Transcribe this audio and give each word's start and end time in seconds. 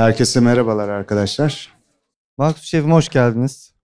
Herkese 0.00 0.40
merhabalar 0.40 0.88
arkadaşlar. 0.88 1.72
Markus 2.38 2.62
Şef'im 2.62 2.92
hoş 2.92 3.08
geldiniz. 3.08 3.74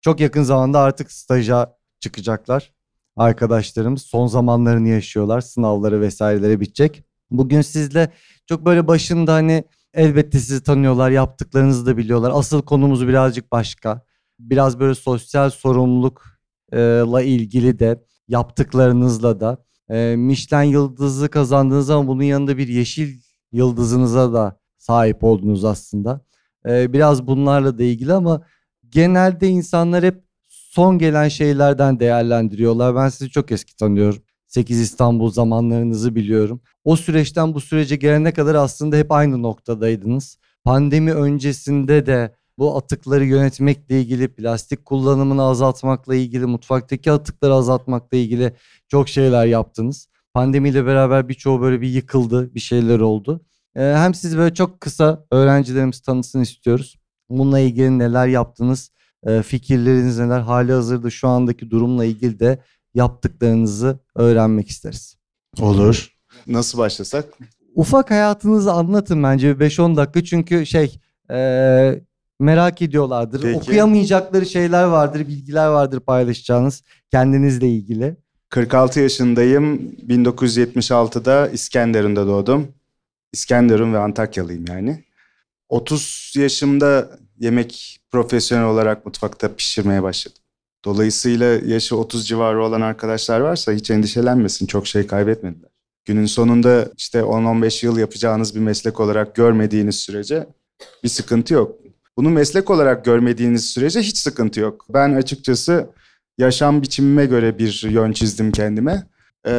Çok 0.00 0.20
yakın 0.20 0.42
zamanda 0.42 0.80
artık 0.80 1.12
staja 1.12 1.76
çıkacaklar. 2.00 2.72
Arkadaşlarımız 3.16 4.02
son 4.02 4.26
zamanlarını 4.26 4.88
yaşıyorlar. 4.88 5.40
Sınavları 5.40 6.00
vesaireleri 6.00 6.60
bitecek. 6.60 7.04
Bugün 7.30 7.60
sizle 7.60 8.12
çok 8.46 8.64
böyle 8.64 8.86
başında 8.86 9.32
hani 9.32 9.64
elbette 9.94 10.38
sizi 10.38 10.62
tanıyorlar, 10.62 11.10
yaptıklarınızı 11.10 11.86
da 11.86 11.96
biliyorlar. 11.96 12.32
Asıl 12.34 12.62
konumuz 12.62 13.08
birazcık 13.08 13.52
başka. 13.52 14.02
Biraz 14.38 14.80
böyle 14.80 14.94
sosyal 14.94 15.50
sorumlulukla 15.50 17.22
ilgili 17.22 17.78
de 17.78 18.04
yaptıklarınızla 18.28 19.40
da. 19.40 19.64
E, 19.90 20.16
Michelin 20.16 20.70
yıldızı 20.70 21.28
kazandınız 21.28 21.90
ama 21.90 22.08
bunun 22.08 22.22
yanında 22.22 22.58
bir 22.58 22.68
yeşil 22.68 23.20
yıldızınıza 23.52 24.32
da 24.32 24.65
sahip 24.86 25.24
oldunuz 25.24 25.64
aslında. 25.64 26.20
Ee, 26.68 26.92
biraz 26.92 27.26
bunlarla 27.26 27.78
da 27.78 27.82
ilgili 27.82 28.12
ama 28.12 28.42
genelde 28.88 29.48
insanlar 29.48 30.04
hep 30.04 30.22
son 30.48 30.98
gelen 30.98 31.28
şeylerden 31.28 32.00
değerlendiriyorlar. 32.00 32.94
Ben 32.96 33.08
sizi 33.08 33.30
çok 33.30 33.52
eski 33.52 33.76
tanıyorum. 33.76 34.22
8 34.48 34.80
İstanbul 34.80 35.30
zamanlarınızı 35.30 36.14
biliyorum. 36.14 36.60
O 36.84 36.96
süreçten 36.96 37.54
bu 37.54 37.60
sürece 37.60 37.96
gelene 37.96 38.32
kadar 38.32 38.54
aslında 38.54 38.96
hep 38.96 39.12
aynı 39.12 39.42
noktadaydınız. 39.42 40.38
Pandemi 40.64 41.12
öncesinde 41.12 42.06
de 42.06 42.34
bu 42.58 42.76
atıkları 42.76 43.24
yönetmekle 43.24 44.00
ilgili, 44.00 44.28
plastik 44.28 44.84
kullanımını 44.84 45.42
azaltmakla 45.42 46.14
ilgili, 46.14 46.46
mutfaktaki 46.46 47.12
atıkları 47.12 47.54
azaltmakla 47.54 48.16
ilgili 48.16 48.52
çok 48.88 49.08
şeyler 49.08 49.46
yaptınız. 49.46 50.08
Pandemiyle 50.34 50.86
beraber 50.86 51.28
birçoğu 51.28 51.60
böyle 51.60 51.80
bir 51.80 51.88
yıkıldı, 51.88 52.54
bir 52.54 52.60
şeyler 52.60 53.00
oldu. 53.00 53.45
Ee, 53.76 53.80
hem 53.96 54.14
siz 54.14 54.36
böyle 54.36 54.54
çok 54.54 54.80
kısa 54.80 55.24
öğrencilerimiz 55.30 56.00
tanısın 56.00 56.40
istiyoruz. 56.40 56.98
Bununla 57.30 57.58
ilgili 57.58 57.98
neler 57.98 58.26
yaptınız, 58.26 58.90
e, 59.26 59.42
fikirleriniz 59.42 60.18
neler, 60.18 60.40
hali 60.40 60.72
hazırda 60.72 61.10
şu 61.10 61.28
andaki 61.28 61.70
durumla 61.70 62.04
ilgili 62.04 62.40
de 62.40 62.58
yaptıklarınızı 62.94 63.98
öğrenmek 64.14 64.68
isteriz. 64.68 65.16
Olur. 65.60 66.12
Nasıl 66.46 66.78
başlasak? 66.78 67.24
Ufak 67.74 68.10
hayatınızı 68.10 68.72
anlatın 68.72 69.22
bence 69.22 69.50
5-10 69.50 69.96
dakika 69.96 70.24
çünkü 70.24 70.66
şey 70.66 70.98
e, 71.30 71.38
merak 72.40 72.82
ediyorlardır. 72.82 73.42
Peki. 73.42 73.58
Okuyamayacakları 73.58 74.46
şeyler 74.46 74.84
vardır, 74.84 75.28
bilgiler 75.28 75.66
vardır 75.66 76.00
paylaşacağınız 76.00 76.82
kendinizle 77.10 77.68
ilgili. 77.68 78.16
46 78.48 79.00
yaşındayım. 79.00 79.76
1976'da 80.08 81.48
İskenderun'da 81.48 82.26
doğdum. 82.26 82.68
İskenderun 83.32 83.92
ve 83.94 83.98
Antakyalıyım 83.98 84.64
yani. 84.68 85.04
30 85.68 86.32
yaşımda 86.36 87.18
yemek 87.38 88.00
profesyonel 88.10 88.64
olarak 88.64 89.06
mutfakta 89.06 89.56
pişirmeye 89.56 90.02
başladım. 90.02 90.42
Dolayısıyla 90.84 91.46
yaşı 91.46 91.96
30 91.96 92.28
civarı 92.28 92.64
olan 92.64 92.80
arkadaşlar 92.80 93.40
varsa 93.40 93.72
hiç 93.72 93.90
endişelenmesin. 93.90 94.66
Çok 94.66 94.86
şey 94.86 95.06
kaybetmediler. 95.06 95.70
Günün 96.04 96.26
sonunda 96.26 96.88
işte 96.96 97.18
10-15 97.18 97.86
yıl 97.86 97.98
yapacağınız 97.98 98.54
bir 98.54 98.60
meslek 98.60 99.00
olarak 99.00 99.34
görmediğiniz 99.34 99.96
sürece 99.96 100.46
bir 101.04 101.08
sıkıntı 101.08 101.54
yok. 101.54 101.76
Bunu 102.16 102.30
meslek 102.30 102.70
olarak 102.70 103.04
görmediğiniz 103.04 103.66
sürece 103.70 104.00
hiç 104.00 104.18
sıkıntı 104.18 104.60
yok. 104.60 104.86
Ben 104.90 105.14
açıkçası 105.14 105.90
yaşam 106.38 106.82
biçimime 106.82 107.26
göre 107.26 107.58
bir 107.58 107.82
yön 107.90 108.12
çizdim 108.12 108.52
kendime. 108.52 109.06
Ee, 109.46 109.52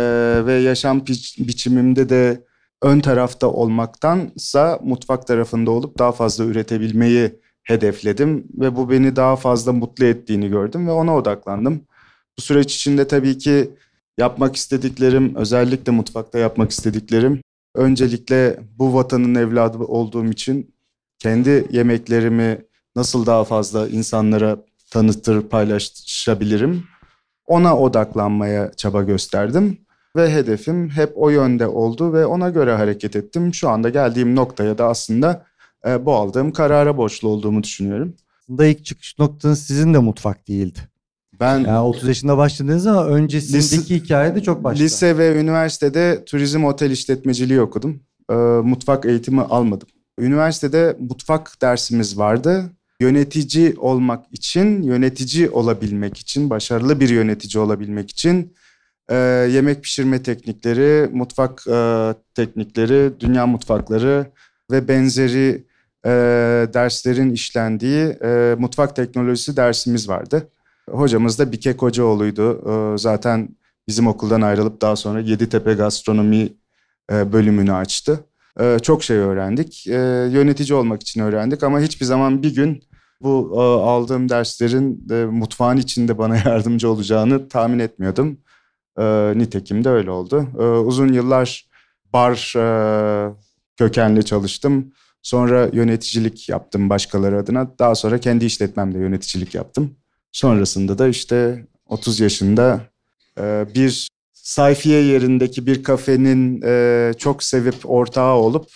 ve 0.45 0.53
yaşam 0.53 1.05
bi- 1.05 1.47
biçimimde 1.47 2.09
de 2.09 2.43
ön 2.81 2.99
tarafta 2.99 3.47
olmaktansa 3.47 4.79
mutfak 4.83 5.27
tarafında 5.27 5.71
olup 5.71 5.97
daha 5.99 6.11
fazla 6.11 6.43
üretebilmeyi 6.43 7.39
hedefledim 7.63 8.47
ve 8.53 8.75
bu 8.75 8.89
beni 8.89 9.15
daha 9.15 9.35
fazla 9.35 9.73
mutlu 9.73 10.05
ettiğini 10.05 10.49
gördüm 10.49 10.87
ve 10.87 10.91
ona 10.91 11.15
odaklandım. 11.15 11.81
Bu 12.37 12.41
süreç 12.41 12.75
içinde 12.75 13.07
tabii 13.07 13.37
ki 13.37 13.69
yapmak 14.17 14.55
istediklerim, 14.55 15.35
özellikle 15.35 15.91
mutfakta 15.91 16.39
yapmak 16.39 16.71
istediklerim, 16.71 17.41
öncelikle 17.75 18.59
bu 18.77 18.93
vatanın 18.93 19.35
evladı 19.35 19.77
olduğum 19.77 20.25
için 20.25 20.75
kendi 21.19 21.67
yemeklerimi 21.71 22.65
nasıl 22.95 23.25
daha 23.25 23.43
fazla 23.43 23.87
insanlara 23.87 24.57
tanıtır, 24.91 25.41
paylaşabilirim 25.41 26.83
ona 27.47 27.77
odaklanmaya 27.77 28.71
çaba 28.77 29.03
gösterdim 29.03 29.86
ve 30.17 30.33
hedefim 30.33 30.89
hep 30.89 31.11
o 31.15 31.29
yönde 31.29 31.67
oldu 31.67 32.13
ve 32.13 32.25
ona 32.25 32.49
göre 32.49 32.73
hareket 32.75 33.15
ettim. 33.15 33.53
Şu 33.53 33.69
anda 33.69 33.89
geldiğim 33.89 34.35
noktaya 34.35 34.77
da 34.77 34.85
aslında 34.87 35.45
e, 35.87 36.05
bu 36.05 36.13
aldığım 36.15 36.51
karara 36.51 36.97
borçlu 36.97 37.27
olduğumu 37.29 37.63
düşünüyorum. 37.63 38.13
Aslında 38.41 38.65
ilk 38.65 38.85
çıkış 38.85 39.19
noktanız 39.19 39.59
sizin 39.59 39.93
de 39.93 39.97
mutfak 39.99 40.47
değildi. 40.47 40.79
Ben 41.39 41.59
Yani 41.59 41.79
30 41.79 42.07
yaşında 42.07 42.37
başladınız 42.37 42.87
ama 42.87 43.05
öncesindeki 43.05 43.93
Lise- 43.93 43.95
hikaye 44.03 44.35
de 44.35 44.43
çok 44.43 44.63
başka. 44.63 44.83
lise 44.83 45.17
ve 45.17 45.41
üniversitede 45.41 46.25
turizm 46.25 46.63
otel 46.63 46.91
işletmeciliği 46.91 47.61
okudum. 47.61 47.99
E, 48.31 48.33
mutfak 48.63 49.05
eğitimi 49.05 49.41
almadım. 49.41 49.87
Üniversitede 50.19 50.97
mutfak 50.99 51.51
dersimiz 51.61 52.17
vardı. 52.17 52.65
Yönetici 52.99 53.75
olmak 53.77 54.25
için, 54.31 54.83
yönetici 54.83 55.49
olabilmek 55.49 56.17
için, 56.17 56.49
başarılı 56.49 56.99
bir 56.99 57.09
yönetici 57.09 57.63
olabilmek 57.63 58.09
için 58.09 58.53
e, 59.09 59.15
yemek 59.51 59.83
pişirme 59.83 60.23
teknikleri, 60.23 61.09
mutfak 61.13 61.63
e, 61.67 62.13
teknikleri, 62.35 63.11
dünya 63.19 63.47
mutfakları 63.47 64.25
ve 64.71 64.87
benzeri 64.87 65.63
e, 66.05 66.09
derslerin 66.73 67.29
işlendiği 67.29 68.03
e, 68.23 68.55
mutfak 68.59 68.95
teknolojisi 68.95 69.57
dersimiz 69.57 70.09
vardı. 70.09 70.49
Hocamız 70.89 71.39
da 71.39 71.51
Bikek 71.51 71.81
Hocaoğlu'ydu. 71.81 72.61
E, 72.69 72.97
zaten 72.97 73.49
bizim 73.87 74.07
okuldan 74.07 74.41
ayrılıp 74.41 74.81
daha 74.81 74.95
sonra 74.95 75.19
Yeditepe 75.19 75.73
Gastronomi 75.73 76.49
e, 77.11 77.33
bölümünü 77.33 77.73
açtı. 77.73 78.19
E, 78.59 78.79
çok 78.79 79.03
şey 79.03 79.17
öğrendik. 79.17 79.87
E, 79.87 79.97
yönetici 80.31 80.77
olmak 80.77 81.01
için 81.01 81.21
öğrendik 81.21 81.63
ama 81.63 81.79
hiçbir 81.79 82.05
zaman 82.05 82.43
bir 82.43 82.55
gün 82.55 82.83
bu 83.21 83.53
e, 83.55 83.59
aldığım 83.59 84.29
derslerin 84.29 85.07
e, 85.11 85.25
mutfağın 85.25 85.77
içinde 85.77 86.17
bana 86.17 86.35
yardımcı 86.45 86.89
olacağını 86.89 87.49
tahmin 87.49 87.79
etmiyordum. 87.79 88.37
E, 88.99 89.33
nitekim 89.35 89.83
de 89.83 89.89
öyle 89.89 90.11
oldu. 90.11 90.47
E, 90.59 90.63
uzun 90.63 91.13
yıllar 91.13 91.67
bar 92.13 92.53
e, 92.57 93.35
kökenli 93.77 94.25
çalıştım. 94.25 94.93
Sonra 95.21 95.69
yöneticilik 95.73 96.49
yaptım 96.49 96.89
başkaları 96.89 97.37
adına. 97.37 97.79
Daha 97.79 97.95
sonra 97.95 98.17
kendi 98.17 98.45
işletmemde 98.45 98.97
yöneticilik 98.97 99.55
yaptım. 99.55 99.95
Sonrasında 100.31 100.97
da 100.97 101.07
işte 101.07 101.65
30 101.85 102.19
yaşında 102.19 102.81
e, 103.39 103.65
bir 103.75 104.09
sayfiye 104.33 105.03
yerindeki 105.03 105.67
bir 105.67 105.83
kafenin 105.83 106.61
e, 106.65 107.13
çok 107.17 107.43
sevip 107.43 107.75
ortağı 107.83 108.35
olup 108.35 108.69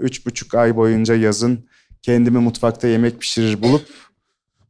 üç 0.00 0.26
buçuk 0.26 0.54
ay 0.54 0.76
boyunca 0.76 1.14
yazın 1.14 1.68
kendimi 2.02 2.38
mutfakta 2.38 2.88
yemek 2.88 3.20
pişirir 3.20 3.62
bulup 3.62 3.86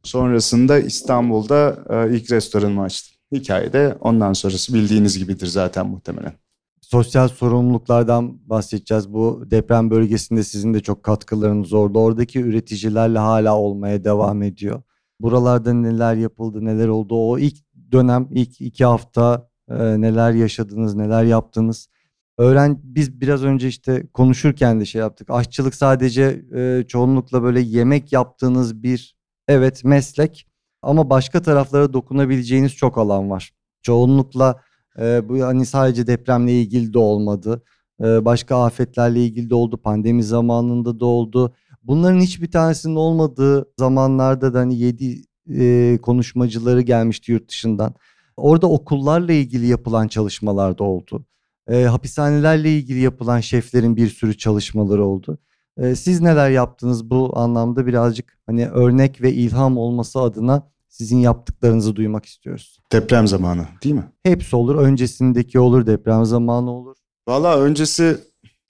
sonrasında 0.03 0.79
İstanbul'da 0.79 1.77
ilk 2.11 2.31
restoranımı 2.31 2.83
açtım. 2.83 3.18
Hikaye 3.31 3.73
de 3.73 3.97
ondan 4.01 4.33
sonrası 4.33 4.73
bildiğiniz 4.73 5.17
gibidir 5.17 5.47
zaten 5.47 5.87
muhtemelen. 5.87 6.33
Sosyal 6.81 7.27
sorumluluklardan 7.27 8.49
bahsedeceğiz. 8.49 9.13
Bu 9.13 9.43
deprem 9.51 9.89
bölgesinde 9.91 10.43
sizin 10.43 10.73
de 10.73 10.79
çok 10.79 11.03
katkılarınız 11.03 11.73
oldu. 11.73 11.99
Oradaki 11.99 12.39
üreticilerle 12.39 13.19
hala 13.19 13.57
olmaya 13.57 14.03
devam 14.03 14.43
ediyor. 14.43 14.81
Buralarda 15.19 15.73
neler 15.73 16.15
yapıldı, 16.15 16.65
neler 16.65 16.87
oldu? 16.87 17.15
O 17.15 17.39
ilk 17.39 17.57
dönem, 17.91 18.27
ilk 18.31 18.61
iki 18.61 18.85
hafta 18.85 19.49
e, 19.69 20.01
neler 20.01 20.31
yaşadınız, 20.31 20.95
neler 20.95 21.23
yaptınız? 21.23 21.89
Öğren 22.37 22.79
biz 22.83 23.21
biraz 23.21 23.43
önce 23.43 23.67
işte 23.67 24.07
konuşurken 24.13 24.79
de 24.79 24.85
şey 24.85 24.99
yaptık. 24.99 25.29
Aşçılık 25.29 25.75
sadece 25.75 26.41
e, 26.55 26.83
çoğunlukla 26.87 27.43
böyle 27.43 27.59
yemek 27.59 28.13
yaptığınız 28.13 28.83
bir 28.83 29.15
evet 29.47 29.83
meslek 29.83 30.48
ama 30.81 31.09
başka 31.09 31.41
taraflara 31.41 31.93
dokunabileceğiniz 31.93 32.75
çok 32.75 32.97
alan 32.97 33.29
var. 33.29 33.51
Çoğunlukla 33.81 34.61
e, 34.99 35.29
bu 35.29 35.41
hani 35.41 35.65
sadece 35.65 36.07
depremle 36.07 36.61
ilgili 36.61 36.93
de 36.93 36.99
olmadı. 36.99 37.63
E, 38.03 38.25
başka 38.25 38.63
afetlerle 38.63 39.25
ilgili 39.25 39.49
de 39.49 39.55
oldu. 39.55 39.77
Pandemi 39.77 40.23
zamanında 40.23 40.99
da 40.99 41.05
oldu. 41.05 41.53
Bunların 41.83 42.19
hiçbir 42.19 42.51
tanesinin 42.51 42.95
olmadığı 42.95 43.71
zamanlarda 43.79 44.53
da 44.53 44.59
hani 44.59 44.79
yedi 44.79 45.21
e, 45.55 45.97
konuşmacıları 46.01 46.81
gelmişti 46.81 47.31
yurt 47.31 47.49
dışından. 47.49 47.93
Orada 48.37 48.67
okullarla 48.69 49.33
ilgili 49.33 49.67
yapılan 49.67 50.07
çalışmalar 50.07 50.77
da 50.77 50.83
oldu. 50.83 51.25
E, 51.69 51.83
hapishanelerle 51.83 52.77
ilgili 52.77 52.99
yapılan 52.99 53.39
şeflerin 53.39 53.95
bir 53.95 54.07
sürü 54.07 54.37
çalışmaları 54.37 55.05
oldu. 55.05 55.37
E, 55.79 55.95
siz 55.95 56.21
neler 56.21 56.49
yaptınız 56.49 57.09
bu 57.09 57.39
anlamda 57.39 57.87
birazcık 57.87 58.37
hani 58.45 58.67
örnek 58.69 59.21
ve 59.21 59.33
ilham 59.33 59.77
olması 59.77 60.19
adına 60.19 60.67
sizin 60.89 61.17
yaptıklarınızı 61.17 61.95
duymak 61.95 62.25
istiyoruz. 62.25 62.79
Deprem 62.91 63.27
zamanı 63.27 63.67
değil 63.83 63.95
mi? 63.95 64.11
Hepsi 64.23 64.55
olur. 64.55 64.75
Öncesindeki 64.75 65.59
olur, 65.59 65.85
deprem 65.85 66.25
zamanı 66.25 66.71
olur. 66.71 66.95
Valla 67.27 67.59
öncesi 67.59 68.17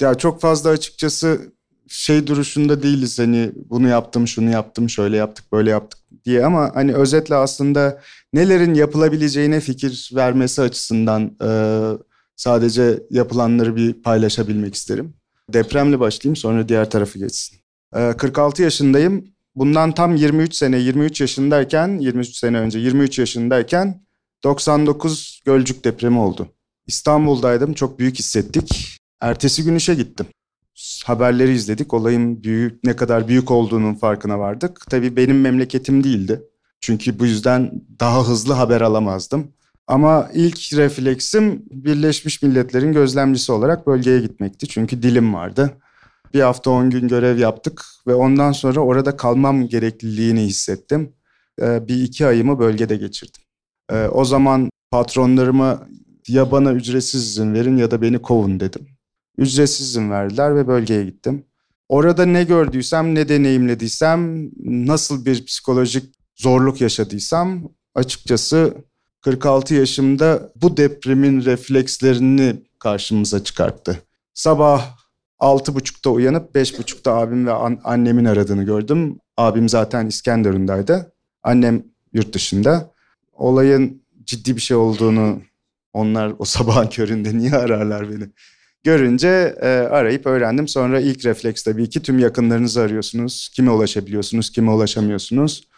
ya 0.02 0.16
çok 0.16 0.42
fazla 0.42 0.70
açıkçası 0.70 1.54
şey 1.88 2.28
duruşunda 2.28 2.84
değiliz 2.84 3.20
hani 3.20 3.52
bunu 3.70 3.88
yaptım, 3.88 4.28
şunu 4.28 4.50
yaptım, 4.50 4.90
şöyle 4.90 5.18
yaptık, 5.18 5.46
böyle 5.52 5.70
yaptık 5.70 6.00
diye 6.26 6.46
ama 6.46 6.72
hani 6.74 6.94
özetle 6.94 7.36
aslında 7.36 8.02
nelerin 8.34 8.74
yapılabileceğine 8.74 9.60
fikir 9.60 10.12
vermesi 10.16 10.62
açısından 10.62 11.36
e, 11.44 11.50
sadece 12.36 13.04
yapılanları 13.10 13.76
bir 13.76 13.94
paylaşabilmek 13.94 14.76
isterim. 14.76 15.14
Depremle 15.54 16.00
başlayayım 16.00 16.36
sonra 16.36 16.70
diğer 16.70 16.90
tarafı 16.90 17.20
geçsin. 17.20 17.60
E, 17.96 18.14
46 18.18 18.64
yaşındayım. 18.64 19.26
Bundan 19.56 19.92
tam 19.92 20.16
23 20.16 20.56
sene, 20.56 20.78
23 20.78 21.22
yaşındayken, 21.22 22.00
23 22.00 22.36
sene 22.36 22.60
önce 22.60 22.80
23 22.80 23.20
yaşındayken 23.20 24.02
99 24.44 25.42
Gölcük 25.46 25.84
depremi 25.86 26.20
oldu. 26.20 26.48
İstanbul'daydım, 26.88 27.74
çok 27.74 28.00
büyük 28.00 28.20
hissettik. 28.20 28.98
Ertesi 29.22 29.64
gün 29.64 29.76
işe 29.76 29.96
gittim. 29.96 30.26
Haberleri 31.06 31.54
izledik, 31.54 31.94
olayın 31.94 32.44
büyük 32.44 32.84
ne 32.84 32.96
kadar 32.96 33.28
büyük 33.28 33.52
olduğunun 33.52 33.94
farkına 33.94 34.40
vardık. 34.40 34.86
Tabii 34.90 35.16
benim 35.16 35.42
memleketim 35.42 36.04
değildi. 36.04 36.42
Çünkü 36.82 37.20
bu 37.20 37.26
yüzden 37.26 37.72
daha 38.00 38.28
hızlı 38.28 38.54
haber 38.54 38.82
alamazdım. 38.82 39.54
Ama 39.90 40.30
ilk 40.34 40.74
refleksim 40.74 41.64
Birleşmiş 41.72 42.42
Milletler'in 42.42 42.94
gözlemcisi 42.94 43.52
olarak 43.52 43.88
bölgeye 43.88 44.20
gitmekti. 44.20 44.68
Çünkü 44.68 45.04
dilim 45.04 45.34
vardı. 45.34 45.78
Bir 46.34 46.42
hafta 46.42 46.72
on 46.72 46.90
gün 46.90 47.08
görev 47.08 47.38
yaptık 47.38 47.86
ve 48.08 48.14
ondan 48.14 48.52
sonra 48.52 48.80
orada 48.80 49.18
kalmam 49.18 49.68
gerekliliğini 49.68 50.42
hissettim. 50.42 51.14
Ee, 51.62 51.88
bir 51.88 52.04
iki 52.04 52.26
ayımı 52.26 52.60
bölgede 52.60 52.96
geçirdim. 52.96 53.42
Ee, 53.92 54.08
o 54.08 54.26
zaman 54.26 54.70
patronlarıma 54.92 55.88
ya 56.28 56.52
bana 56.52 56.74
ücretsiz 56.74 57.24
izin 57.24 57.54
verin 57.54 57.78
ya 57.78 57.92
da 57.92 58.02
beni 58.02 58.22
kovun 58.22 58.60
dedim. 58.60 58.88
Ücretsiz 59.38 59.90
izin 59.90 60.12
verdiler 60.12 60.56
ve 60.56 60.68
bölgeye 60.68 61.06
gittim. 61.06 61.46
Orada 61.88 62.26
ne 62.26 62.44
gördüysem, 62.44 63.16
ne 63.16 63.30
deneyimlediysem, 63.30 64.50
nasıl 64.88 65.26
bir 65.26 65.46
psikolojik 65.46 66.16
zorluk 66.36 66.82
yaşadıysam 66.82 67.64
açıkçası 67.96 68.74
46 69.22 69.74
yaşımda 69.74 70.52
bu 70.56 70.78
depremin 70.78 71.46
reflekslerini 71.46 72.56
karşımıza 72.80 73.44
çıkarttı. 73.44 74.00
Sabah 74.34 74.98
altı 75.40 75.76
buçukta 75.76 76.10
uyanıp 76.10 76.56
beş 76.56 76.80
buçukta 76.80 77.14
abim 77.16 77.48
ve 77.48 77.52
an- 77.52 77.82
annemin 77.84 78.26
aradığını 78.26 78.64
gördüm. 78.64 79.20
Abim 79.38 79.70
zaten 79.70 80.08
İskenderun'daydı. 80.08 81.14
Annem 81.44 81.84
yurt 82.14 82.34
dışında. 82.34 82.92
Olayın 83.34 84.04
ciddi 84.24 84.56
bir 84.56 84.62
şey 84.62 84.78
olduğunu 84.78 85.42
onlar 85.94 86.34
o 86.40 86.46
sabahın 86.46 86.88
köründe 86.90 87.38
niye 87.38 87.52
ararlar 87.52 88.10
beni? 88.10 88.30
Görünce 88.84 89.56
e, 89.62 89.68
arayıp 89.68 90.26
öğrendim. 90.26 90.68
Sonra 90.68 91.00
ilk 91.00 91.26
refleks 91.26 91.64
tabii 91.64 91.90
ki 91.90 92.02
tüm 92.02 92.20
yakınlarınızı 92.20 92.82
arıyorsunuz. 92.82 93.50
Kime 93.56 93.72
ulaşabiliyorsunuz, 93.72 94.50
kime 94.50 94.72
ulaşamıyorsunuz. 94.72 95.69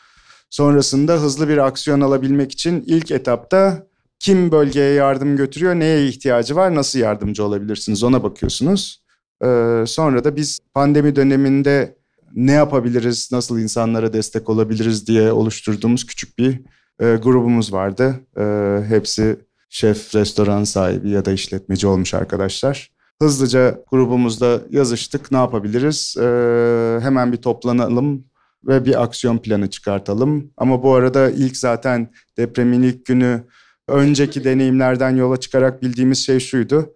Sonrasında 0.52 1.14
hızlı 1.14 1.48
bir 1.48 1.58
aksiyon 1.58 2.02
alabilmek 2.02 2.52
için 2.52 2.84
ilk 2.88 3.12
etapta 3.12 3.88
kim 4.20 4.52
bölgeye 4.52 4.94
yardım 4.94 5.38
götürüyor, 5.38 5.76
neye 5.76 6.08
ihtiyacı 6.08 6.56
var, 6.56 6.76
nasıl 6.76 7.00
yardımcı 7.00 7.44
olabilirsiniz 7.44 8.04
ona 8.04 8.24
bakıyorsunuz. 8.24 9.04
Ee, 9.44 9.84
sonra 9.88 10.24
da 10.24 10.36
biz 10.36 10.60
pandemi 10.74 11.16
döneminde 11.16 11.98
ne 12.36 12.52
yapabiliriz, 12.52 13.30
nasıl 13.32 13.60
insanlara 13.60 14.14
destek 14.14 14.50
olabiliriz 14.50 15.08
diye 15.08 15.32
oluşturduğumuz 15.32 16.06
küçük 16.06 16.38
bir 16.38 16.62
e, 17.00 17.16
grubumuz 17.16 17.74
vardı. 17.74 18.16
E, 18.38 18.44
hepsi 18.88 19.40
şef, 19.70 20.16
restoran 20.16 20.64
sahibi 20.64 21.10
ya 21.10 21.26
da 21.26 21.32
işletmeci 21.32 21.88
olmuş 21.88 22.14
arkadaşlar. 22.14 22.92
Hızlıca 23.22 23.84
grubumuzda 23.92 24.62
yazıştık, 24.70 25.32
ne 25.32 25.38
yapabiliriz? 25.38 26.16
E, 26.18 26.24
hemen 27.02 27.32
bir 27.32 27.38
toplanalım 27.38 28.31
ve 28.68 28.86
bir 28.86 29.04
aksiyon 29.04 29.38
planı 29.38 29.70
çıkartalım. 29.70 30.52
Ama 30.58 30.84
bu 30.84 30.94
arada 30.94 31.30
ilk 31.30 31.58
zaten 31.58 32.12
depremin 32.38 32.82
ilk 32.82 33.06
günü 33.06 33.44
önceki 33.88 34.44
deneyimlerden 34.44 35.16
yola 35.16 35.38
çıkarak 35.38 35.82
bildiğimiz 35.82 36.26
şey 36.26 36.40
şuydu. 36.40 36.94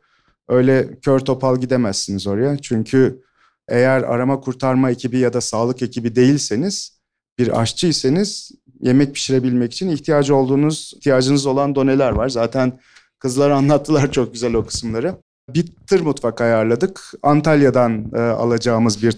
Öyle 0.50 1.00
kör 1.00 1.20
topal 1.20 1.58
gidemezsiniz 1.58 2.28
oraya. 2.28 2.58
Çünkü 2.58 3.22
eğer 3.68 4.04
arama 4.04 4.40
kurtarma 4.40 4.92
ekibi 4.92 5.18
ya 5.18 5.34
da 5.34 5.42
sağlık 5.42 5.82
ekibi 5.82 6.16
değilseniz, 6.16 7.00
bir 7.40 7.62
aşçıysanız 7.62 8.52
yemek 8.80 9.14
pişirebilmek 9.14 9.74
için 9.74 9.90
ihtiyacı 9.90 10.36
olduğunuz, 10.36 10.94
ihtiyacınız 10.96 11.46
olan 11.46 11.76
doneler 11.76 12.12
var. 12.12 12.30
Zaten 12.30 12.80
kızlar 13.20 13.50
anlattılar 13.50 14.12
çok 14.12 14.34
güzel 14.34 14.54
o 14.54 14.66
kısımları. 14.66 15.16
Bir 15.50 15.66
tır 15.88 16.02
mutfak 16.02 16.42
ayarladık. 16.42 17.12
Antalya'dan 17.24 18.12
e, 18.16 18.20
alacağımız 18.20 19.04
bir 19.04 19.12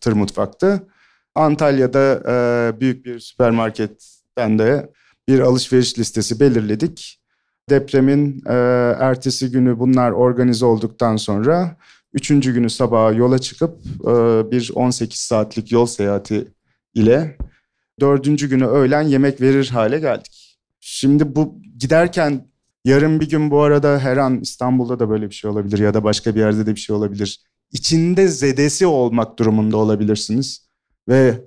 tır, 0.00 0.12
mutfaktı. 0.12 0.86
Antalya'da 1.34 2.22
e, 2.28 2.80
büyük 2.80 3.04
bir 3.04 3.20
süpermarketten 3.20 4.58
de 4.58 4.92
bir 5.28 5.40
alışveriş 5.40 5.98
listesi 5.98 6.40
belirledik. 6.40 7.20
Depremin 7.70 8.42
e, 8.46 8.52
ertesi 9.00 9.50
günü 9.50 9.78
bunlar 9.78 10.10
organize 10.10 10.66
olduktan 10.66 11.16
sonra 11.16 11.76
üçüncü 12.12 12.54
günü 12.54 12.70
sabaha 12.70 13.12
yola 13.12 13.38
çıkıp 13.38 13.78
e, 14.00 14.10
bir 14.50 14.70
18 14.74 15.18
saatlik 15.18 15.72
yol 15.72 15.86
seyahati 15.86 16.48
ile 16.94 17.36
dördüncü 18.00 18.48
günü 18.48 18.66
öğlen 18.66 19.02
yemek 19.02 19.40
verir 19.40 19.68
hale 19.68 19.98
geldik. 19.98 20.58
Şimdi 20.80 21.36
bu 21.36 21.60
giderken 21.78 22.48
yarın 22.84 23.20
bir 23.20 23.28
gün 23.28 23.50
bu 23.50 23.62
arada 23.62 23.98
her 23.98 24.16
an 24.16 24.40
İstanbul'da 24.40 24.98
da 24.98 25.10
böyle 25.10 25.30
bir 25.30 25.34
şey 25.34 25.50
olabilir 25.50 25.78
ya 25.78 25.94
da 25.94 26.04
başka 26.04 26.34
bir 26.34 26.40
yerde 26.40 26.66
de 26.66 26.74
bir 26.74 26.80
şey 26.80 26.96
olabilir. 26.96 27.40
İçinde 27.72 28.28
zedesi 28.28 28.86
olmak 28.86 29.38
durumunda 29.38 29.76
olabilirsiniz 29.76 30.69
ve 31.10 31.44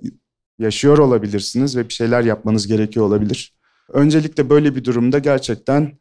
yaşıyor 0.58 0.98
olabilirsiniz 0.98 1.76
ve 1.76 1.88
bir 1.88 1.94
şeyler 1.94 2.22
yapmanız 2.22 2.66
gerekiyor 2.66 3.06
olabilir. 3.06 3.52
Öncelikle 3.92 4.50
böyle 4.50 4.76
bir 4.76 4.84
durumda 4.84 5.18
gerçekten 5.18 5.98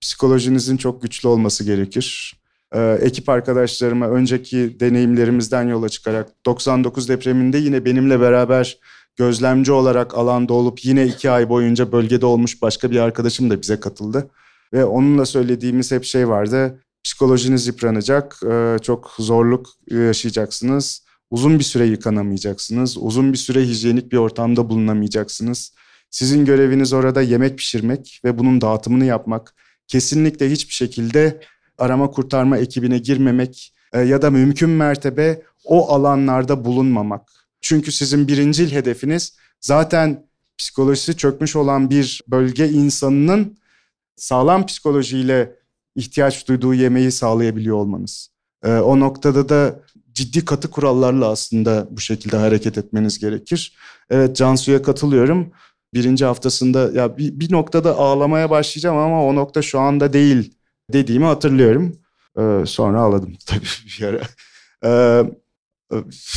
psikolojinizin 0.00 0.76
çok 0.76 1.02
güçlü 1.02 1.28
olması 1.28 1.64
gerekir. 1.64 2.36
Ee, 2.74 2.98
ekip 3.00 3.28
arkadaşlarıma 3.28 4.08
önceki 4.08 4.80
deneyimlerimizden 4.80 5.68
yola 5.68 5.88
çıkarak 5.88 6.28
99 6.46 7.08
depreminde 7.08 7.58
yine 7.58 7.84
benimle 7.84 8.20
beraber 8.20 8.78
gözlemci 9.16 9.72
olarak 9.72 10.14
alanda 10.14 10.54
olup 10.54 10.84
yine 10.84 11.06
iki 11.06 11.30
ay 11.30 11.48
boyunca 11.48 11.92
bölgede 11.92 12.26
olmuş 12.26 12.62
başka 12.62 12.90
bir 12.90 12.96
arkadaşım 12.96 13.50
da 13.50 13.62
bize 13.62 13.80
katıldı. 13.80 14.30
Ve 14.72 14.84
onunla 14.84 15.26
söylediğimiz 15.26 15.92
hep 15.92 16.04
şey 16.04 16.28
vardı. 16.28 16.80
Psikolojiniz 17.04 17.66
yıpranacak, 17.66 18.40
e, 18.50 18.76
çok 18.82 19.14
zorluk 19.18 19.66
yaşayacaksınız. 19.90 21.09
Uzun 21.30 21.58
bir 21.58 21.64
süre 21.64 21.86
yıkanamayacaksınız. 21.86 22.96
Uzun 22.98 23.32
bir 23.32 23.38
süre 23.38 23.62
hijyenik 23.62 24.12
bir 24.12 24.16
ortamda 24.16 24.68
bulunamayacaksınız. 24.68 25.72
Sizin 26.10 26.44
göreviniz 26.44 26.92
orada 26.92 27.22
yemek 27.22 27.58
pişirmek 27.58 28.20
ve 28.24 28.38
bunun 28.38 28.60
dağıtımını 28.60 29.04
yapmak. 29.04 29.54
Kesinlikle 29.88 30.50
hiçbir 30.50 30.74
şekilde 30.74 31.40
arama 31.78 32.10
kurtarma 32.10 32.58
ekibine 32.58 32.98
girmemek 32.98 33.74
e, 33.92 34.00
ya 34.00 34.22
da 34.22 34.30
mümkün 34.30 34.70
mertebe 34.70 35.42
o 35.64 35.88
alanlarda 35.92 36.64
bulunmamak. 36.64 37.30
Çünkü 37.60 37.92
sizin 37.92 38.28
birincil 38.28 38.72
hedefiniz 38.72 39.36
zaten 39.60 40.26
psikolojisi 40.58 41.16
çökmüş 41.16 41.56
olan 41.56 41.90
bir 41.90 42.22
bölge 42.28 42.68
insanının 42.68 43.58
sağlam 44.16 44.66
psikolojiyle 44.66 45.56
ihtiyaç 45.94 46.48
duyduğu 46.48 46.74
yemeği 46.74 47.12
sağlayabiliyor 47.12 47.76
olmanız. 47.76 48.30
E, 48.64 48.72
o 48.72 49.00
noktada 49.00 49.48
da 49.48 49.80
ciddi 50.14 50.44
katı 50.44 50.70
kurallarla 50.70 51.28
aslında 51.28 51.88
bu 51.90 52.00
şekilde 52.00 52.36
hareket 52.36 52.78
etmeniz 52.78 53.18
gerekir. 53.18 53.76
Evet 54.10 54.36
Cansu'ya 54.36 54.82
katılıyorum. 54.82 55.52
Birinci 55.94 56.24
haftasında 56.24 56.90
ya 56.94 57.18
bir, 57.18 57.40
bir 57.40 57.52
noktada 57.52 57.96
ağlamaya 57.96 58.50
başlayacağım 58.50 58.96
ama 58.96 59.24
o 59.24 59.34
nokta 59.34 59.62
şu 59.62 59.80
anda 59.80 60.12
değil 60.12 60.54
dediğimi 60.92 61.24
hatırlıyorum. 61.24 61.96
Ee, 62.38 62.62
sonra 62.66 63.00
ağladım 63.00 63.32
tabii 63.46 63.66
bir 63.98 64.04
ara. 64.04 64.20
Ee, 64.84 65.30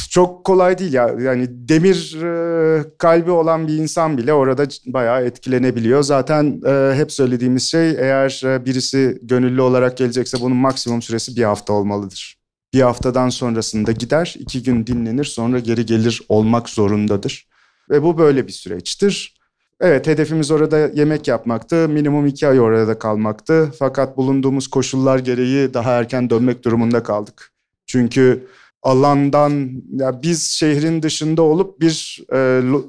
çok 0.10 0.46
kolay 0.46 0.78
değil 0.78 0.94
ya. 0.94 1.16
Yani 1.20 1.48
demir 1.50 2.24
e, 2.24 2.84
kalbi 2.98 3.32
olan 3.32 3.68
bir 3.68 3.78
insan 3.78 4.18
bile 4.18 4.34
orada 4.34 4.66
bayağı 4.86 5.26
etkilenebiliyor. 5.26 6.04
Zaten 6.04 6.62
e, 6.66 6.96
hep 6.96 7.12
söylediğimiz 7.12 7.64
şey 7.64 7.90
eğer 7.90 8.42
e, 8.46 8.66
birisi 8.66 9.20
gönüllü 9.22 9.62
olarak 9.62 9.98
gelecekse 9.98 10.38
bunun 10.42 10.58
maksimum 10.58 11.02
süresi 11.02 11.36
bir 11.36 11.44
hafta 11.44 11.74
olmalıdır 11.74 12.43
bir 12.74 12.82
haftadan 12.82 13.30
sonrasında 13.30 13.92
gider, 13.92 14.36
iki 14.40 14.64
gün 14.64 14.88
dinlenir, 14.88 15.24
sonra 15.26 15.60
geri 15.60 15.86
gelir 15.86 16.22
olmak 16.30 16.70
zorundadır. 16.70 17.48
Ve 17.90 18.04
bu 18.04 18.18
böyle 18.18 18.48
bir 18.48 18.52
süreçtir. 18.52 19.34
Evet 19.80 20.08
hedefimiz 20.08 20.52
orada 20.52 20.80
yemek 20.80 21.28
yapmaktı. 21.28 21.90
Minimum 21.90 22.26
iki 22.26 22.48
ay 22.48 22.60
orada 22.60 23.00
kalmaktı. 23.00 23.72
Fakat 23.80 24.18
bulunduğumuz 24.18 24.68
koşullar 24.68 25.20
gereği 25.20 25.74
daha 25.74 25.92
erken 25.92 26.30
dönmek 26.30 26.64
durumunda 26.64 27.04
kaldık. 27.04 27.52
Çünkü 27.86 28.48
alandan 28.82 29.72
ya 29.92 30.22
biz 30.24 30.44
şehrin 30.44 31.04
dışında 31.04 31.42
olup 31.42 31.80
bir 31.80 32.24
e, 32.32 32.38
lo, 32.64 32.86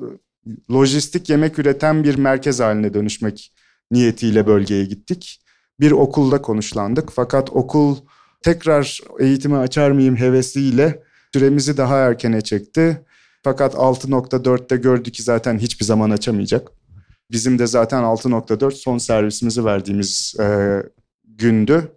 lojistik 0.73 1.31
yemek 1.31 1.59
üreten 1.59 2.05
bir 2.05 2.19
merkez 2.19 2.61
haline 2.61 2.95
dönüşmek 2.95 3.53
niyetiyle 3.91 4.47
bölgeye 4.47 4.85
gittik. 4.85 5.41
Bir 5.81 5.91
okulda 5.91 6.43
konuşlandık 6.43 7.11
fakat 7.12 7.50
okul 7.50 7.97
tekrar 8.44 9.00
eğitimi 9.18 9.56
açar 9.56 9.90
mıyım 9.90 10.16
hevesiyle 10.16 11.02
süremizi 11.32 11.76
daha 11.76 11.98
erkene 11.98 12.40
çekti. 12.40 13.00
Fakat 13.42 13.74
6.4'te 13.74 14.76
gördü 14.76 15.12
ki 15.12 15.22
zaten 15.22 15.58
hiçbir 15.58 15.84
zaman 15.84 16.10
açamayacak. 16.10 16.68
Bizim 17.30 17.58
de 17.58 17.66
zaten 17.66 18.02
6.4 18.02 18.70
son 18.70 18.98
servisimizi 18.98 19.64
verdiğimiz 19.64 20.34
e, 20.40 20.76
gündü. 21.24 21.92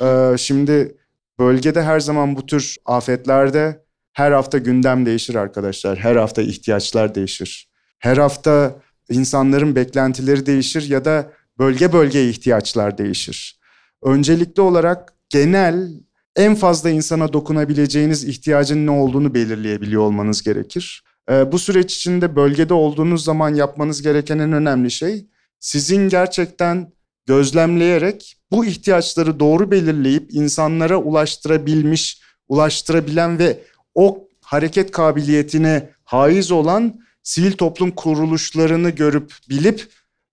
E, 0.00 0.34
şimdi 0.38 0.96
bölgede 1.38 1.82
her 1.82 2.00
zaman 2.00 2.36
bu 2.36 2.46
tür 2.46 2.76
afetlerde 2.84 3.84
her 4.12 4.32
hafta 4.32 4.58
gündem 4.58 5.06
değişir 5.06 5.34
arkadaşlar. 5.34 5.98
Her 5.98 6.16
hafta 6.16 6.42
ihtiyaçlar 6.42 7.14
değişir. 7.14 7.68
Her 7.98 8.16
hafta 8.16 8.76
insanların 9.10 9.76
beklentileri 9.76 10.46
değişir 10.46 10.88
ya 10.88 11.04
da 11.04 11.32
bölge 11.58 11.92
bölge 11.92 12.28
ihtiyaçlar 12.28 12.98
değişir. 12.98 13.60
Öncelikli 14.02 14.60
olarak 14.60 15.17
genel 15.28 15.90
en 16.36 16.54
fazla 16.54 16.90
insana 16.90 17.32
dokunabileceğiniz 17.32 18.24
ihtiyacın 18.24 18.86
ne 18.86 18.90
olduğunu 18.90 19.34
belirleyebiliyor 19.34 20.02
olmanız 20.02 20.42
gerekir. 20.42 21.04
Ee, 21.30 21.52
bu 21.52 21.58
süreç 21.58 21.96
içinde 21.96 22.36
bölgede 22.36 22.74
olduğunuz 22.74 23.24
zaman 23.24 23.54
yapmanız 23.54 24.02
gereken 24.02 24.38
en 24.38 24.52
önemli 24.52 24.90
şey 24.90 25.26
sizin 25.60 26.08
gerçekten 26.08 26.92
gözlemleyerek 27.26 28.36
bu 28.50 28.64
ihtiyaçları 28.64 29.40
doğru 29.40 29.70
belirleyip 29.70 30.34
insanlara 30.34 30.96
ulaştırabilmiş, 30.96 32.22
ulaştırabilen 32.48 33.38
ve 33.38 33.60
o 33.94 34.28
hareket 34.40 34.90
kabiliyetine 34.90 35.90
haiz 36.04 36.50
olan 36.50 37.00
sivil 37.22 37.52
toplum 37.52 37.90
kuruluşlarını 37.90 38.90
görüp 38.90 39.32
bilip 39.50 39.88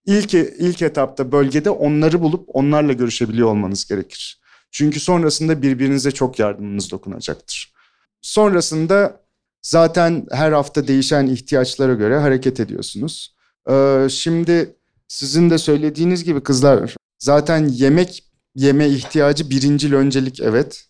ilk 0.05 0.33
ilk 0.33 0.81
etapta 0.81 1.31
bölgede 1.31 1.69
onları 1.69 2.21
bulup 2.21 2.45
onlarla 2.47 2.93
görüşebiliyor 2.93 3.47
olmanız 3.47 3.87
gerekir. 3.87 4.44
Çünkü 4.75 4.99
sonrasında 4.99 5.61
birbirinize 5.61 6.11
çok 6.11 6.39
yardımınız 6.39 6.91
dokunacaktır. 6.91 7.73
Sonrasında 8.21 9.21
zaten 9.61 10.25
her 10.31 10.51
hafta 10.51 10.87
değişen 10.87 11.27
ihtiyaçlara 11.27 11.93
göre 11.93 12.17
hareket 12.17 12.59
ediyorsunuz. 12.59 13.35
Ee, 13.69 14.07
şimdi 14.09 14.75
sizin 15.07 15.49
de 15.49 15.57
söylediğiniz 15.57 16.23
gibi 16.23 16.43
kızlar 16.43 16.95
zaten 17.19 17.67
yemek 17.67 18.23
yeme 18.55 18.89
ihtiyacı 18.89 19.49
birincil 19.49 19.93
öncelik 19.93 20.39
evet. 20.39 20.85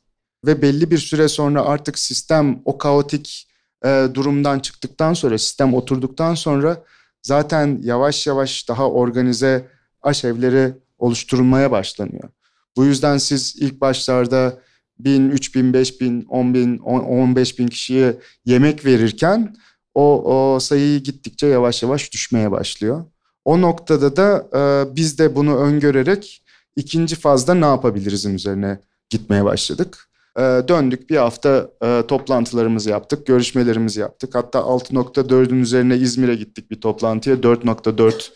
Ve 0.45 0.61
belli 0.61 0.91
bir 0.91 0.97
süre 0.97 1.27
sonra 1.27 1.65
artık 1.65 1.99
sistem 1.99 2.61
o 2.65 2.77
kaotik 2.77 3.47
e, 3.85 4.07
durumdan 4.13 4.59
çıktıktan 4.59 5.13
sonra 5.13 5.37
sistem 5.37 5.73
oturduktan 5.73 6.35
sonra 6.35 6.83
zaten 7.21 7.79
yavaş 7.83 8.27
yavaş 8.27 8.69
daha 8.69 8.89
organize 8.89 9.67
aşevleri 10.01 10.73
oluşturulmaya 10.97 11.71
başlanıyor. 11.71 12.29
Bu 12.77 12.85
yüzden 12.85 13.17
siz 13.17 13.55
ilk 13.59 13.81
başlarda 13.81 14.59
bin, 14.99 15.29
üç 15.29 15.55
bin, 15.55 15.73
beş 15.73 16.01
bin, 16.01 16.25
on 16.29 16.53
bin, 16.53 16.77
on 16.77 17.35
beş 17.35 17.59
bin 17.59 17.67
kişiye 17.67 18.17
yemek 18.45 18.85
verirken 18.85 19.55
o, 19.93 20.33
o 20.33 20.59
sayıyı 20.59 20.99
gittikçe 20.99 21.47
yavaş 21.47 21.83
yavaş 21.83 22.13
düşmeye 22.13 22.51
başlıyor. 22.51 23.05
O 23.45 23.61
noktada 23.61 24.15
da 24.15 24.47
e, 24.53 24.95
biz 24.95 25.19
de 25.19 25.35
bunu 25.35 25.57
öngörerek 25.57 26.43
ikinci 26.75 27.15
fazda 27.15 27.53
ne 27.53 27.65
yapabilirizin 27.65 28.35
üzerine 28.35 28.79
gitmeye 29.09 29.45
başladık. 29.45 30.09
E, 30.37 30.41
döndük 30.41 31.09
bir 31.09 31.17
hafta 31.17 31.69
e, 31.83 32.03
toplantılarımızı 32.07 32.89
yaptık, 32.89 33.27
görüşmelerimizi 33.27 33.99
yaptık. 33.99 34.35
Hatta 34.35 34.59
6.4'ün 34.59 35.61
üzerine 35.61 35.97
İzmir'e 35.97 36.35
gittik 36.35 36.71
bir 36.71 36.81
toplantıya. 36.81 37.35
4.4 37.35 38.31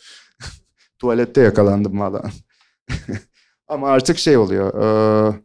tuvalette 0.99 1.41
yakalandım 1.41 1.99
valla. 1.99 2.23
Ama 3.69 3.89
artık 3.89 4.17
şey 4.17 4.37
oluyor. 4.37 4.73
E, 4.73 5.41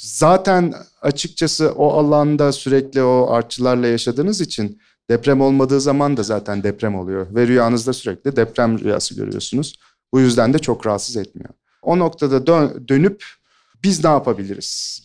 zaten 0.00 0.74
açıkçası 1.02 1.72
o 1.76 1.92
alanda 1.92 2.52
sürekli 2.52 3.02
o 3.02 3.30
artçılarla 3.30 3.86
yaşadığınız 3.86 4.40
için 4.40 4.80
deprem 5.10 5.40
olmadığı 5.40 5.80
zaman 5.80 6.16
da 6.16 6.22
zaten 6.22 6.62
deprem 6.62 6.94
oluyor. 6.94 7.34
Ve 7.34 7.46
rüyanızda 7.46 7.92
sürekli 7.92 8.36
deprem 8.36 8.78
rüyası 8.78 9.14
görüyorsunuz. 9.16 9.78
Bu 10.12 10.20
yüzden 10.20 10.54
de 10.54 10.58
çok 10.58 10.86
rahatsız 10.86 11.16
etmiyor. 11.16 11.50
O 11.82 11.98
noktada 11.98 12.46
dön, 12.46 12.84
dönüp 12.88 13.24
biz 13.82 14.04
ne 14.04 14.10
yapabiliriz? 14.10 15.00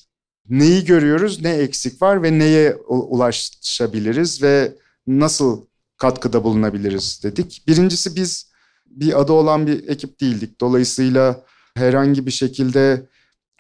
Neyi 0.50 0.86
görüyoruz, 0.86 1.42
ne 1.42 1.54
eksik 1.54 2.02
var 2.02 2.24
ve 2.24 2.40
neye 2.40 2.76
ulaşabiliriz 2.88 4.44
ve 4.44 4.76
nasıl 5.08 5.66
katkıda 5.98 6.44
bulunabiliriz 6.44 7.24
dedik. 7.24 7.64
Birincisi 7.68 8.16
biz 8.16 8.52
bir 8.86 9.22
adı 9.22 9.34
olan 9.34 9.68
bir 9.68 9.88
ekip 9.88 10.22
değildik. 10.22 10.62
Dolayısıyla 10.62 11.45
herhangi 11.76 12.26
bir 12.26 12.32
şekilde 12.32 13.08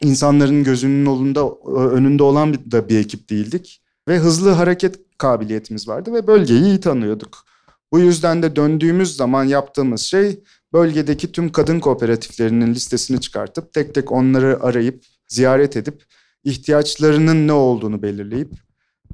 insanların 0.02 0.64
gözünün 0.64 1.06
olunda, 1.06 1.50
önünde 1.92 2.24
olan 2.24 2.54
da 2.72 2.90
bir 2.90 3.00
ekip 3.00 3.30
değildik. 3.30 3.82
Ve 4.08 4.18
hızlı 4.18 4.50
hareket 4.50 5.00
kabiliyetimiz 5.18 5.88
vardı 5.88 6.14
ve 6.14 6.28
bölgeyi 6.28 6.64
iyi 6.64 6.80
tanıyorduk. 6.80 7.46
Bu 7.92 8.00
yüzden 8.00 8.44
de 8.44 8.56
döndüğümüz 8.56 9.16
zaman 9.16 9.44
yaptığımız 9.44 10.02
şey 10.02 10.44
bölgedeki 10.74 11.32
tüm 11.32 11.52
kadın 11.52 11.80
kooperatiflerinin 11.80 12.74
listesini 12.74 13.22
çıkartıp 13.22 13.74
tek 13.74 13.96
tek 13.96 14.12
onları 14.12 14.64
arayıp 14.64 15.04
ziyaret 15.28 15.78
edip 15.78 16.04
ihtiyaçlarının 16.44 17.48
ne 17.48 17.54
olduğunu 17.54 18.02
belirleyip 18.02 18.52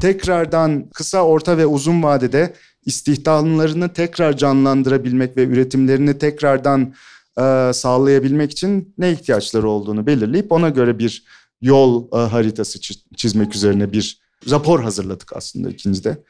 tekrardan 0.01 0.89
kısa, 0.93 1.25
orta 1.25 1.57
ve 1.57 1.65
uzun 1.65 2.03
vadede 2.03 2.53
istihdamlarını 2.85 3.93
tekrar 3.93 4.37
canlandırabilmek 4.37 5.37
ve 5.37 5.43
üretimlerini 5.43 6.17
tekrardan 6.17 6.93
e, 7.39 7.71
sağlayabilmek 7.73 8.51
için 8.51 8.93
ne 8.97 9.11
ihtiyaçları 9.11 9.69
olduğunu 9.69 10.07
belirleyip 10.07 10.51
ona 10.51 10.69
göre 10.69 10.99
bir 10.99 11.25
yol 11.61 12.07
e, 12.13 12.17
haritası 12.17 12.79
çizmek 13.15 13.55
üzerine 13.55 13.91
bir 13.91 14.21
rapor 14.49 14.83
hazırladık 14.83 15.35
aslında 15.35 15.69
ikincide. 15.69 16.23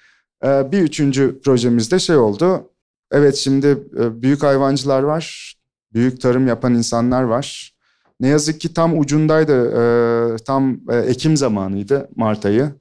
E, 0.44 0.72
bir 0.72 0.82
üçüncü 0.82 1.42
projemizde 1.42 2.00
şey 2.00 2.18
oldu. 2.18 2.72
Evet 3.12 3.36
şimdi 3.36 3.68
e, 4.00 4.22
büyük 4.22 4.44
hayvancılar 4.44 5.04
var, 5.04 5.56
büyük 5.94 6.22
tarım 6.22 6.48
yapan 6.48 6.74
insanlar 6.74 7.24
var. 7.24 7.74
Ne 8.20 8.28
yazık 8.28 8.62
ki 8.62 8.74
tam 8.74 9.00
ucundaydı, 9.00 9.72
e, 9.72 10.36
tam 10.38 10.80
e, 10.90 10.98
Ekim 10.98 11.38
zamanıydı 11.38 12.10
Mart 12.16 12.46
ayı. 12.46 12.72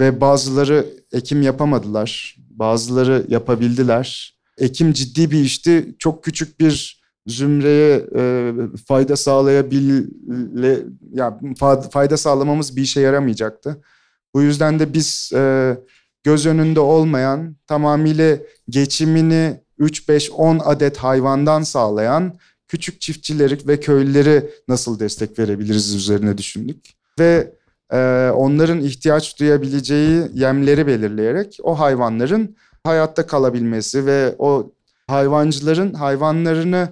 Ve 0.00 0.20
bazıları 0.20 0.86
Ekim 1.12 1.42
yapamadılar, 1.42 2.36
bazıları 2.50 3.26
yapabildiler. 3.28 4.38
Ekim 4.58 4.92
ciddi 4.92 5.30
bir 5.30 5.40
işti, 5.40 5.94
çok 5.98 6.24
küçük 6.24 6.60
bir 6.60 6.99
zümreye 7.26 8.06
e, 8.16 8.52
fayda 8.86 9.16
sağlayabile 9.16 10.78
ya 11.12 11.40
fayda 11.92 12.16
sağlamamız 12.16 12.76
bir 12.76 12.82
işe 12.82 13.00
yaramayacaktı. 13.00 13.82
Bu 14.34 14.42
yüzden 14.42 14.78
de 14.78 14.94
biz 14.94 15.32
e, 15.34 15.76
göz 16.24 16.46
önünde 16.46 16.80
olmayan 16.80 17.56
tamamıyla 17.66 18.38
geçimini 18.68 19.60
3 19.78 20.08
5 20.08 20.30
10 20.30 20.58
adet 20.58 20.96
hayvandan 20.96 21.62
sağlayan 21.62 22.38
küçük 22.68 23.00
çiftçileri 23.00 23.68
ve 23.68 23.80
köylüleri 23.80 24.50
nasıl 24.68 24.98
destek 25.00 25.38
verebiliriz 25.38 25.94
üzerine 25.94 26.38
düşündük 26.38 26.86
ve 27.18 27.52
e, 27.92 28.30
onların 28.34 28.80
ihtiyaç 28.80 29.40
duyabileceği 29.40 30.22
yemleri 30.34 30.86
belirleyerek 30.86 31.58
o 31.62 31.78
hayvanların 31.78 32.56
hayatta 32.84 33.26
kalabilmesi 33.26 34.06
ve 34.06 34.34
o 34.38 34.72
hayvancıların 35.06 35.94
hayvanlarını 35.94 36.88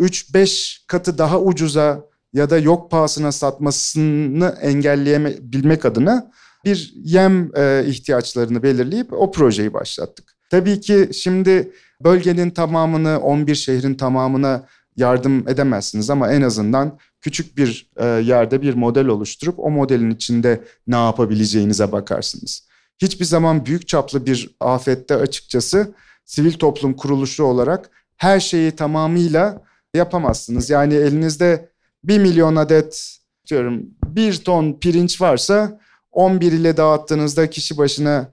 3-5 0.00 0.86
katı 0.86 1.18
daha 1.18 1.40
ucuza 1.40 2.04
ya 2.32 2.50
da 2.50 2.58
yok 2.58 2.90
pahasına 2.90 3.32
satmasını 3.32 4.58
engelleyebilmek 4.62 5.84
adına 5.84 6.30
bir 6.64 6.92
yem 6.96 7.50
e, 7.56 7.84
ihtiyaçlarını 7.86 8.62
belirleyip 8.62 9.12
o 9.12 9.32
projeyi 9.32 9.74
başlattık. 9.74 10.36
Tabii 10.50 10.80
ki 10.80 11.10
şimdi 11.12 11.72
bölgenin 12.04 12.50
tamamını 12.50 13.20
11 13.20 13.54
şehrin 13.54 13.94
tamamına 13.94 14.66
yardım 14.96 15.48
edemezsiniz 15.48 16.10
ama 16.10 16.32
en 16.32 16.42
azından 16.42 16.98
küçük 17.20 17.56
bir 17.56 17.90
e, 17.96 18.06
yerde 18.06 18.62
bir 18.62 18.74
model 18.74 19.06
oluşturup 19.06 19.58
o 19.58 19.70
modelin 19.70 20.10
içinde 20.10 20.64
ne 20.86 20.96
yapabileceğinize 20.96 21.92
bakarsınız. 21.92 22.68
Hiçbir 22.98 23.24
zaman 23.24 23.66
büyük 23.66 23.88
çaplı 23.88 24.26
bir 24.26 24.56
afette 24.60 25.16
açıkçası 25.16 25.94
sivil 26.24 26.52
toplum 26.52 26.94
kuruluşu 26.94 27.44
olarak 27.44 27.90
her 28.16 28.40
şeyi 28.40 28.70
tamamıyla 28.70 29.62
yapamazsınız. 29.94 30.70
Yani 30.70 30.94
elinizde 30.94 31.68
bir 32.04 32.18
milyon 32.18 32.56
adet 32.56 33.18
diyorum 33.46 33.86
bir 34.04 34.36
ton 34.36 34.78
pirinç 34.80 35.20
varsa 35.20 35.80
11 36.12 36.52
ile 36.52 36.76
dağıttığınızda 36.76 37.50
kişi 37.50 37.78
başına 37.78 38.32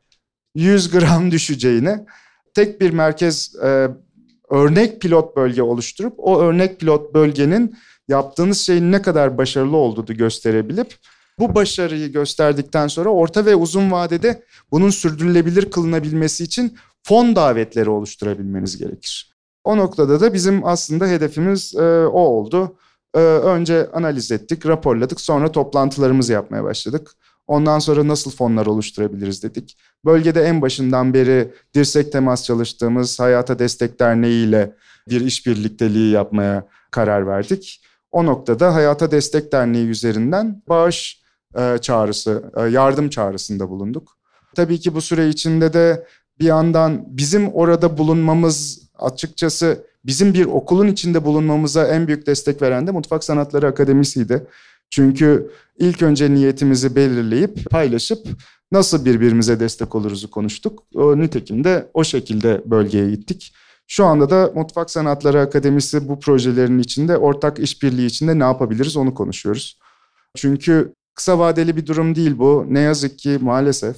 100 0.55 0.91
gram 0.91 1.31
düşeceğini 1.31 1.99
tek 2.53 2.81
bir 2.81 2.89
merkez 2.89 3.55
e, 3.63 3.87
örnek 4.49 5.01
pilot 5.01 5.35
bölge 5.35 5.61
oluşturup 5.61 6.13
o 6.17 6.41
örnek 6.41 6.79
pilot 6.79 7.13
bölgenin 7.13 7.77
yaptığınız 8.07 8.61
şeyin 8.61 8.91
ne 8.91 9.01
kadar 9.01 9.37
başarılı 9.37 9.77
olduğunu 9.77 10.17
gösterebilip 10.17 10.95
bu 11.39 11.55
başarıyı 11.55 12.11
gösterdikten 12.11 12.87
sonra 12.87 13.09
orta 13.09 13.45
ve 13.45 13.55
uzun 13.55 13.91
vadede 13.91 14.43
bunun 14.71 14.89
sürdürülebilir 14.89 15.71
kılınabilmesi 15.71 16.43
için 16.43 16.77
fon 17.03 17.35
davetleri 17.35 17.89
oluşturabilmeniz 17.89 18.77
gerekir. 18.77 19.28
O 19.69 19.77
noktada 19.77 20.21
da 20.21 20.33
bizim 20.33 20.65
aslında 20.65 21.07
hedefimiz 21.07 21.75
e, 21.75 21.81
o 22.07 22.19
oldu. 22.19 22.75
E, 23.13 23.19
önce 23.19 23.89
analiz 23.93 24.31
ettik, 24.31 24.65
raporladık, 24.65 25.21
sonra 25.21 25.51
toplantılarımızı 25.51 26.33
yapmaya 26.33 26.63
başladık. 26.63 27.11
Ondan 27.47 27.79
sonra 27.79 28.07
nasıl 28.07 28.31
fonlar 28.31 28.65
oluşturabiliriz 28.65 29.43
dedik. 29.43 29.77
Bölgede 30.05 30.43
en 30.43 30.61
başından 30.61 31.13
beri 31.13 31.53
dirsek 31.73 32.11
temas 32.11 32.43
çalıştığımız 32.43 33.19
Hayata 33.19 33.59
Destek 33.59 33.99
Derneği 33.99 34.47
ile 34.47 34.75
bir 35.09 35.21
işbirlikteliği 35.21 36.11
yapmaya 36.11 36.67
karar 36.91 37.27
verdik. 37.27 37.81
O 38.11 38.25
noktada 38.25 38.73
Hayata 38.73 39.11
Destek 39.11 39.51
Derneği 39.51 39.87
üzerinden 39.87 40.63
bağış 40.69 41.21
e, 41.55 41.77
çağrısı, 41.77 42.51
e, 42.57 42.61
yardım 42.61 43.09
çağrısında 43.09 43.69
bulunduk. 43.69 44.17
Tabii 44.55 44.79
ki 44.79 44.95
bu 44.95 45.01
süre 45.01 45.29
içinde 45.29 45.73
de 45.73 46.07
bir 46.39 46.45
yandan 46.45 47.03
bizim 47.07 47.53
orada 47.53 47.97
bulunmamız 47.97 48.88
açıkçası 48.99 49.85
bizim 50.05 50.33
bir 50.33 50.45
okulun 50.45 50.87
içinde 50.87 51.25
bulunmamıza 51.25 51.87
en 51.87 52.07
büyük 52.07 52.27
destek 52.27 52.61
veren 52.61 52.87
de 52.87 52.91
Mutfak 52.91 53.23
Sanatları 53.23 53.67
Akademisi'ydi. 53.67 54.47
Çünkü 54.89 55.51
ilk 55.79 56.01
önce 56.01 56.33
niyetimizi 56.33 56.95
belirleyip 56.95 57.69
paylaşıp 57.69 58.27
nasıl 58.71 59.05
birbirimize 59.05 59.59
destek 59.59 59.95
oluruz'u 59.95 60.31
konuştuk. 60.31 60.83
O 60.95 61.19
nitekim 61.19 61.63
de 61.63 61.89
o 61.93 62.03
şekilde 62.03 62.61
bölgeye 62.65 63.09
gittik. 63.09 63.53
Şu 63.87 64.05
anda 64.05 64.29
da 64.29 64.51
Mutfak 64.55 64.91
Sanatları 64.91 65.41
Akademisi 65.41 66.07
bu 66.09 66.19
projelerin 66.19 66.79
içinde 66.79 67.17
ortak 67.17 67.59
işbirliği 67.59 68.05
içinde 68.05 68.39
ne 68.39 68.43
yapabiliriz 68.43 68.97
onu 68.97 69.13
konuşuyoruz. 69.13 69.79
Çünkü 70.35 70.93
kısa 71.15 71.39
vadeli 71.39 71.77
bir 71.77 71.85
durum 71.85 72.15
değil 72.15 72.37
bu. 72.37 72.65
Ne 72.69 72.79
yazık 72.79 73.19
ki 73.19 73.37
maalesef 73.41 73.95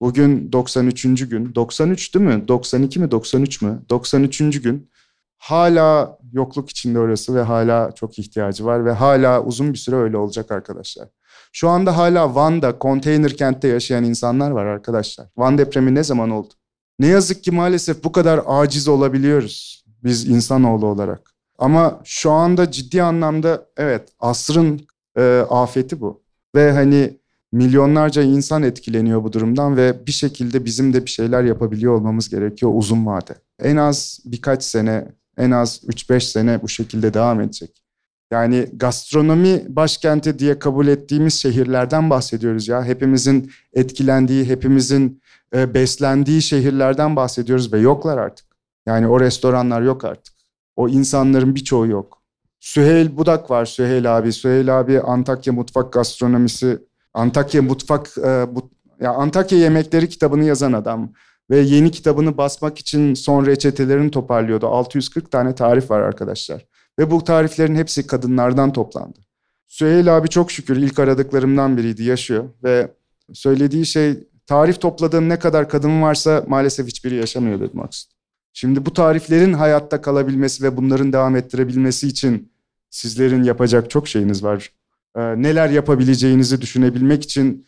bugün 0.00 0.52
93. 0.52 1.28
gün. 1.28 1.54
93 1.54 2.14
değil 2.14 2.26
mi? 2.26 2.48
92 2.48 3.00
mi 3.00 3.10
93 3.10 3.62
mü? 3.62 3.82
93. 3.90 4.62
gün. 4.62 4.90
Hala 5.38 6.18
yokluk 6.32 6.70
içinde 6.70 6.98
orası 6.98 7.34
ve 7.34 7.42
hala 7.42 7.92
çok 7.92 8.18
ihtiyacı 8.18 8.64
var 8.64 8.84
ve 8.84 8.92
hala 8.92 9.44
uzun 9.44 9.72
bir 9.72 9.78
süre 9.78 9.96
öyle 9.96 10.16
olacak 10.16 10.50
arkadaşlar. 10.50 11.08
Şu 11.52 11.68
anda 11.68 11.96
hala 11.96 12.34
Van'da, 12.34 12.78
konteyner 12.78 13.36
kentte 13.36 13.68
yaşayan 13.68 14.04
insanlar 14.04 14.50
var 14.50 14.66
arkadaşlar. 14.66 15.26
Van 15.36 15.58
depremi 15.58 15.94
ne 15.94 16.04
zaman 16.04 16.30
oldu? 16.30 16.54
Ne 16.98 17.06
yazık 17.06 17.44
ki 17.44 17.50
maalesef 17.50 18.04
bu 18.04 18.12
kadar 18.12 18.40
aciz 18.46 18.88
olabiliyoruz 18.88 19.84
biz 20.04 20.28
insanoğlu 20.28 20.86
olarak. 20.86 21.30
Ama 21.58 22.00
şu 22.04 22.30
anda 22.30 22.70
ciddi 22.70 23.02
anlamda 23.02 23.66
evet 23.76 24.08
asrın 24.20 24.86
e, 25.16 25.44
afeti 25.50 26.00
bu. 26.00 26.22
Ve 26.54 26.72
hani 26.72 27.19
milyonlarca 27.52 28.22
insan 28.22 28.62
etkileniyor 28.62 29.24
bu 29.24 29.32
durumdan 29.32 29.76
ve 29.76 30.06
bir 30.06 30.12
şekilde 30.12 30.64
bizim 30.64 30.92
de 30.92 31.04
bir 31.04 31.10
şeyler 31.10 31.44
yapabiliyor 31.44 31.94
olmamız 31.94 32.28
gerekiyor 32.28 32.72
uzun 32.74 33.06
vade. 33.06 33.34
En 33.58 33.76
az 33.76 34.20
birkaç 34.24 34.62
sene, 34.62 35.08
en 35.36 35.50
az 35.50 35.80
3-5 35.86 36.20
sene 36.20 36.62
bu 36.62 36.68
şekilde 36.68 37.14
devam 37.14 37.40
edecek. 37.40 37.82
Yani 38.30 38.66
gastronomi 38.72 39.64
başkenti 39.68 40.38
diye 40.38 40.58
kabul 40.58 40.86
ettiğimiz 40.86 41.34
şehirlerden 41.34 42.10
bahsediyoruz 42.10 42.68
ya. 42.68 42.84
Hepimizin 42.84 43.52
etkilendiği, 43.72 44.44
hepimizin 44.44 45.22
e, 45.54 45.74
beslendiği 45.74 46.42
şehirlerden 46.42 47.16
bahsediyoruz 47.16 47.72
ve 47.72 47.78
yoklar 47.78 48.18
artık. 48.18 48.46
Yani 48.86 49.08
o 49.08 49.20
restoranlar 49.20 49.82
yok 49.82 50.04
artık. 50.04 50.34
O 50.76 50.88
insanların 50.88 51.54
birçoğu 51.54 51.86
yok. 51.86 52.22
Süheyl 52.60 53.16
Budak 53.16 53.50
var 53.50 53.64
Süheyl 53.64 54.18
abi. 54.18 54.32
Süheyl 54.32 54.80
abi 54.80 55.00
Antakya 55.00 55.52
Mutfak 55.52 55.92
Gastronomisi, 55.92 56.78
Antakya 57.14 57.62
Mutfak, 57.62 58.18
e, 58.18 58.54
bu, 58.54 58.70
ya 59.00 59.12
Antakya 59.12 59.58
Yemekleri 59.58 60.08
kitabını 60.08 60.44
yazan 60.44 60.72
adam. 60.72 61.12
Ve 61.50 61.58
yeni 61.58 61.90
kitabını 61.90 62.36
basmak 62.36 62.78
için 62.78 63.14
son 63.14 63.46
reçetelerini 63.46 64.10
toparlıyordu. 64.10 64.66
640 64.66 65.30
tane 65.30 65.54
tarif 65.54 65.90
var 65.90 66.00
arkadaşlar. 66.00 66.66
Ve 66.98 67.10
bu 67.10 67.24
tariflerin 67.24 67.74
hepsi 67.74 68.06
kadınlardan 68.06 68.72
toplandı. 68.72 69.18
Süheyl 69.66 70.16
abi 70.16 70.28
çok 70.28 70.52
şükür 70.52 70.76
ilk 70.76 70.98
aradıklarımdan 70.98 71.76
biriydi, 71.76 72.02
yaşıyor. 72.02 72.44
Ve 72.64 72.92
söylediği 73.32 73.86
şey 73.86 74.18
tarif 74.46 74.80
topladığım 74.80 75.28
ne 75.28 75.38
kadar 75.38 75.68
kadın 75.68 76.02
varsa 76.02 76.44
maalesef 76.48 76.86
hiçbiri 76.86 77.14
yaşamıyor 77.14 77.60
dedi 77.60 77.70
Maksut. 77.72 78.10
Şimdi 78.52 78.86
bu 78.86 78.92
tariflerin 78.92 79.52
hayatta 79.52 80.00
kalabilmesi 80.00 80.62
ve 80.62 80.76
bunların 80.76 81.12
devam 81.12 81.36
ettirebilmesi 81.36 82.08
için 82.08 82.52
sizlerin 82.90 83.42
yapacak 83.42 83.90
çok 83.90 84.08
şeyiniz 84.08 84.44
var. 84.44 84.72
Ee, 85.16 85.42
neler 85.42 85.68
yapabileceğinizi 85.68 86.60
düşünebilmek 86.60 87.22
için 87.22 87.66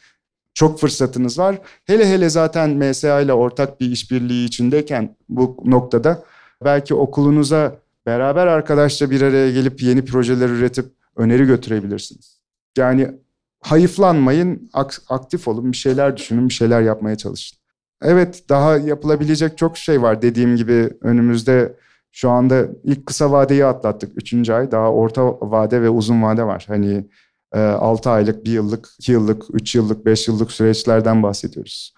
çok 0.55 0.81
fırsatınız 0.81 1.39
var. 1.39 1.59
Hele 1.85 2.09
hele 2.09 2.31
zaten 2.31 2.71
MSA 2.71 3.21
ile 3.21 3.33
ortak 3.33 3.81
bir 3.81 3.91
işbirliği 3.91 4.47
içindeyken 4.47 5.17
bu 5.29 5.57
noktada 5.65 6.25
belki 6.65 6.95
okulunuza 6.95 7.79
beraber 8.07 8.47
arkadaşça 8.47 9.11
bir 9.11 9.23
araya 9.23 9.53
gelip 9.53 9.83
yeni 9.83 10.05
projeler 10.05 10.49
üretip 10.49 10.87
öneri 11.17 11.47
götürebilirsiniz. 11.47 12.43
Yani 12.79 13.11
hayıflanmayın, 13.61 14.71
aktif 15.09 15.49
olun, 15.49 15.73
bir 15.73 15.77
şeyler 15.77 16.17
düşünün, 16.17 16.49
bir 16.49 16.55
şeyler 16.55 16.81
yapmaya 16.81 17.17
çalışın. 17.17 17.59
Evet, 18.03 18.45
daha 18.49 18.77
yapılabilecek 18.77 19.59
çok 19.59 19.77
şey 19.77 20.03
var. 20.03 20.23
Dediğim 20.23 20.57
gibi 20.57 20.91
önümüzde 21.01 21.77
şu 22.13 22.31
anda 22.31 22.67
ilk 22.85 23.07
kısa 23.07 23.33
vadeyi 23.33 23.65
atlattık. 23.65 24.13
Üçüncü 24.17 24.53
ay 24.53 24.71
daha 24.71 24.93
orta 24.93 25.41
vade 25.41 25.83
ve 25.83 25.89
uzun 25.89 26.23
vade 26.23 26.45
var. 26.45 26.65
Hani 26.69 27.07
6 27.59 28.09
e, 28.09 28.13
aylık, 28.13 28.45
1 28.45 28.51
yıllık, 28.53 28.89
2 28.99 29.13
yıllık, 29.13 29.43
3 29.53 29.75
yıllık, 29.75 30.07
5 30.07 30.29
yıllık 30.29 30.53
süreçlerden 30.53 31.23
bahsediyoruz. 31.23 31.95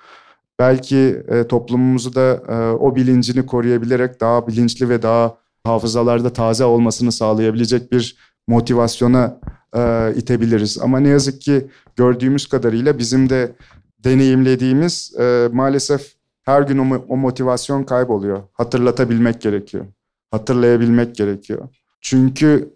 Belki 0.59 1.23
e, 1.29 1.47
toplumumuzu 1.47 2.15
da 2.15 2.43
e, 2.49 2.55
o 2.77 2.97
bilincini 2.97 3.47
koruyabilerek 3.47 4.21
daha 4.21 4.47
bilinçli 4.47 4.89
ve 4.89 5.03
daha 5.03 5.37
hafızalarda 5.65 6.33
taze 6.33 6.65
olmasını 6.65 7.13
sağlayabilecek 7.13 7.93
bir 7.93 8.17
motivasyona 8.47 9.41
e, 9.77 10.13
itebiliriz. 10.17 10.79
Ama 10.83 11.01
ne 11.01 11.09
yazık 11.09 11.41
ki 11.41 11.67
gördüğümüz 11.97 12.47
kadarıyla 12.47 12.99
bizim 12.99 13.31
de 13.31 13.53
deneyimlediğimiz 13.99 15.15
maalesef 15.53 16.15
her 16.43 16.63
gün 16.63 16.79
o, 16.79 17.05
o 17.09 17.17
motivasyon 17.17 17.85
kayboluyor. 17.85 18.43
Hatırlatabilmek 18.53 19.41
gerekiyor. 19.41 19.87
Hatırlayabilmek 20.31 21.15
gerekiyor. 21.15 21.69
Çünkü 22.01 22.75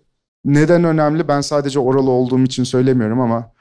neden 0.55 0.85
önemli? 0.85 1.29
Ben 1.29 1.41
sadece 1.41 1.81
oralı 1.81 2.11
olduğum 2.11 2.41
için 2.41 2.65
söylemiyorum 2.65 3.21
ama 3.21 3.53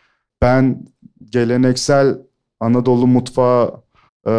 ben 0.41 0.85
geleneksel 1.29 2.17
Anadolu 2.59 3.07
mutfağı 3.07 3.81
e, 4.27 4.31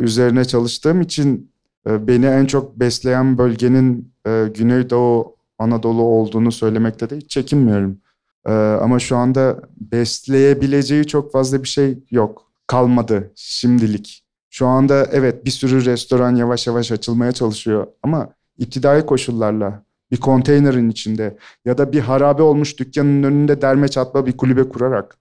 üzerine 0.00 0.44
çalıştığım 0.44 1.00
için 1.00 1.52
e, 1.88 2.08
beni 2.08 2.26
en 2.26 2.46
çok 2.46 2.80
besleyen 2.80 3.38
bölgenin 3.38 4.12
e, 4.26 4.44
Güneydoğu 4.54 5.36
Anadolu 5.58 6.02
olduğunu 6.02 6.52
söylemekte 6.52 7.10
de 7.10 7.16
hiç 7.16 7.30
çekinmiyorum. 7.30 7.98
Ee, 8.46 8.52
ama 8.52 8.98
şu 8.98 9.16
anda 9.16 9.60
besleyebileceği 9.76 11.06
çok 11.06 11.32
fazla 11.32 11.62
bir 11.62 11.68
şey 11.68 11.98
yok. 12.10 12.42
Kalmadı 12.66 13.32
şimdilik. 13.34 14.24
Şu 14.50 14.66
anda 14.66 15.06
evet 15.12 15.44
bir 15.44 15.50
sürü 15.50 15.84
restoran 15.84 16.36
yavaş 16.36 16.66
yavaş 16.66 16.92
açılmaya 16.92 17.32
çalışıyor 17.32 17.86
ama 18.02 18.28
iptidai 18.58 19.06
koşullarla 19.06 19.82
bir 20.10 20.16
konteynerin 20.16 20.90
içinde 20.90 21.36
ya 21.64 21.78
da 21.78 21.92
bir 21.92 22.00
harabe 22.00 22.42
olmuş 22.42 22.78
dükkanın 22.78 23.22
önünde 23.22 23.62
derme 23.62 23.88
çatma 23.88 24.26
bir 24.26 24.36
kulübe 24.36 24.68
kurarak. 24.68 25.16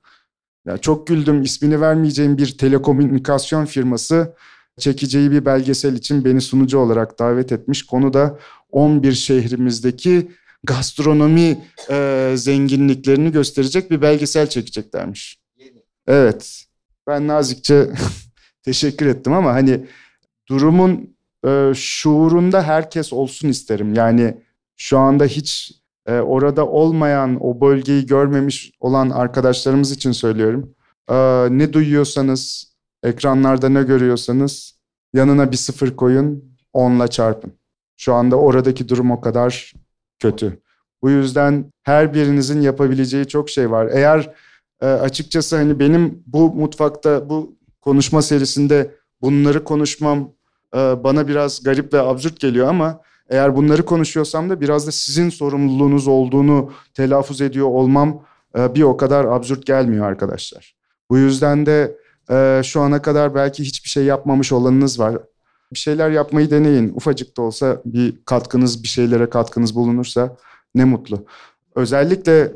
Ya 0.66 0.78
çok 0.78 1.08
güldüm 1.08 1.42
ismini 1.42 1.82
vermeyeceğim 1.82 2.38
bir 2.38 2.58
telekomünikasyon 2.58 3.66
firması 3.66 4.36
çekeceği 4.80 5.32
bir 5.32 5.46
belgesel 5.46 5.94
için 5.94 6.26
beni 6.26 6.42
sunucu 6.42 6.80
olarak 6.80 7.20
davet 7.20 7.52
etmiş. 7.52 7.84
Konu 7.84 8.14
da 8.14 8.40
11 8.72 9.14
şehrimizdeki 9.14 10.32
gastronomi 10.64 11.66
e, 11.90 12.32
zenginliklerini 12.36 13.32
gösterecek 13.32 13.92
bir 13.92 14.02
belgesel 14.02 14.50
çekeceklermiş. 14.50 15.40
Evet. 16.08 16.66
Ben 17.08 17.28
nazikçe 17.28 17.90
teşekkür 18.64 19.06
ettim 19.06 19.34
ama 19.34 19.54
hani 19.54 19.86
durumun 20.50 21.16
e, 21.48 21.72
şuurunda 21.76 22.64
herkes 22.64 23.14
olsun 23.14 23.48
isterim. 23.48 23.94
Yani 23.94 24.38
şu 24.78 24.98
anda 24.98 25.26
hiç 25.26 25.72
e, 26.06 26.14
orada 26.20 26.68
olmayan, 26.68 27.38
o 27.42 27.62
bölgeyi 27.62 28.06
görmemiş 28.06 28.72
olan 28.80 29.10
arkadaşlarımız 29.10 29.92
için 29.92 30.12
söylüyorum. 30.12 30.76
E, 31.10 31.16
ne 31.50 31.74
duyuyorsanız, 31.74 32.74
ekranlarda 33.04 33.70
ne 33.70 33.84
görüyorsanız 33.84 34.80
yanına 35.14 35.52
bir 35.52 35.58
sıfır 35.58 35.96
koyun, 35.96 36.58
onla 36.74 37.08
çarpın. 37.08 37.54
Şu 37.98 38.14
anda 38.14 38.36
oradaki 38.36 38.90
durum 38.90 39.12
o 39.12 39.22
kadar 39.22 39.74
kötü. 40.20 40.62
Bu 41.02 41.10
yüzden 41.10 41.72
her 41.84 42.14
birinizin 42.14 42.62
yapabileceği 42.62 43.28
çok 43.28 43.50
şey 43.50 43.72
var. 43.72 43.90
Eğer 43.94 44.34
e, 44.82 44.86
açıkçası 44.86 45.56
hani 45.56 45.80
benim 45.80 46.24
bu 46.26 46.54
mutfakta 46.54 47.30
bu 47.30 47.56
konuşma 47.82 48.22
serisinde 48.22 48.96
bunları 49.22 49.64
konuşmam 49.64 50.32
e, 50.76 50.78
bana 50.78 51.28
biraz 51.28 51.64
garip 51.64 51.94
ve 51.94 52.00
absürt 52.02 52.40
geliyor 52.40 52.68
ama 52.68 53.02
eğer 53.30 53.56
bunları 53.56 53.86
konuşuyorsam 53.86 54.50
da 54.50 54.62
biraz 54.62 54.88
da 54.88 54.92
sizin 54.92 55.30
sorumluluğunuz 55.30 56.08
olduğunu 56.08 56.72
telaffuz 56.94 57.42
ediyor 57.42 57.68
olmam 57.68 58.24
e, 58.58 58.76
bir 58.76 58.82
o 58.82 58.98
kadar 58.98 59.26
absürt 59.26 59.66
gelmiyor 59.66 60.06
arkadaşlar. 60.06 60.76
Bu 61.10 61.18
yüzden 61.18 61.66
de 61.66 61.98
e, 62.32 62.62
şu 62.64 62.82
ana 62.82 63.02
kadar 63.02 63.36
belki 63.36 63.64
hiçbir 63.64 63.90
şey 63.90 64.04
yapmamış 64.04 64.52
olanınız 64.52 65.00
var. 65.00 65.18
Bir 65.74 65.80
şeyler 65.80 66.10
yapmayı 66.10 66.50
deneyin. 66.50 66.94
Ufacık 66.96 67.38
da 67.38 67.42
olsa 67.42 67.82
bir 67.86 68.26
katkınız, 68.26 68.84
bir 68.84 68.88
şeylere 68.88 69.30
katkınız 69.30 69.76
bulunursa 69.76 70.38
ne 70.76 70.86
mutlu. 70.86 71.26
Özellikle 71.76 72.54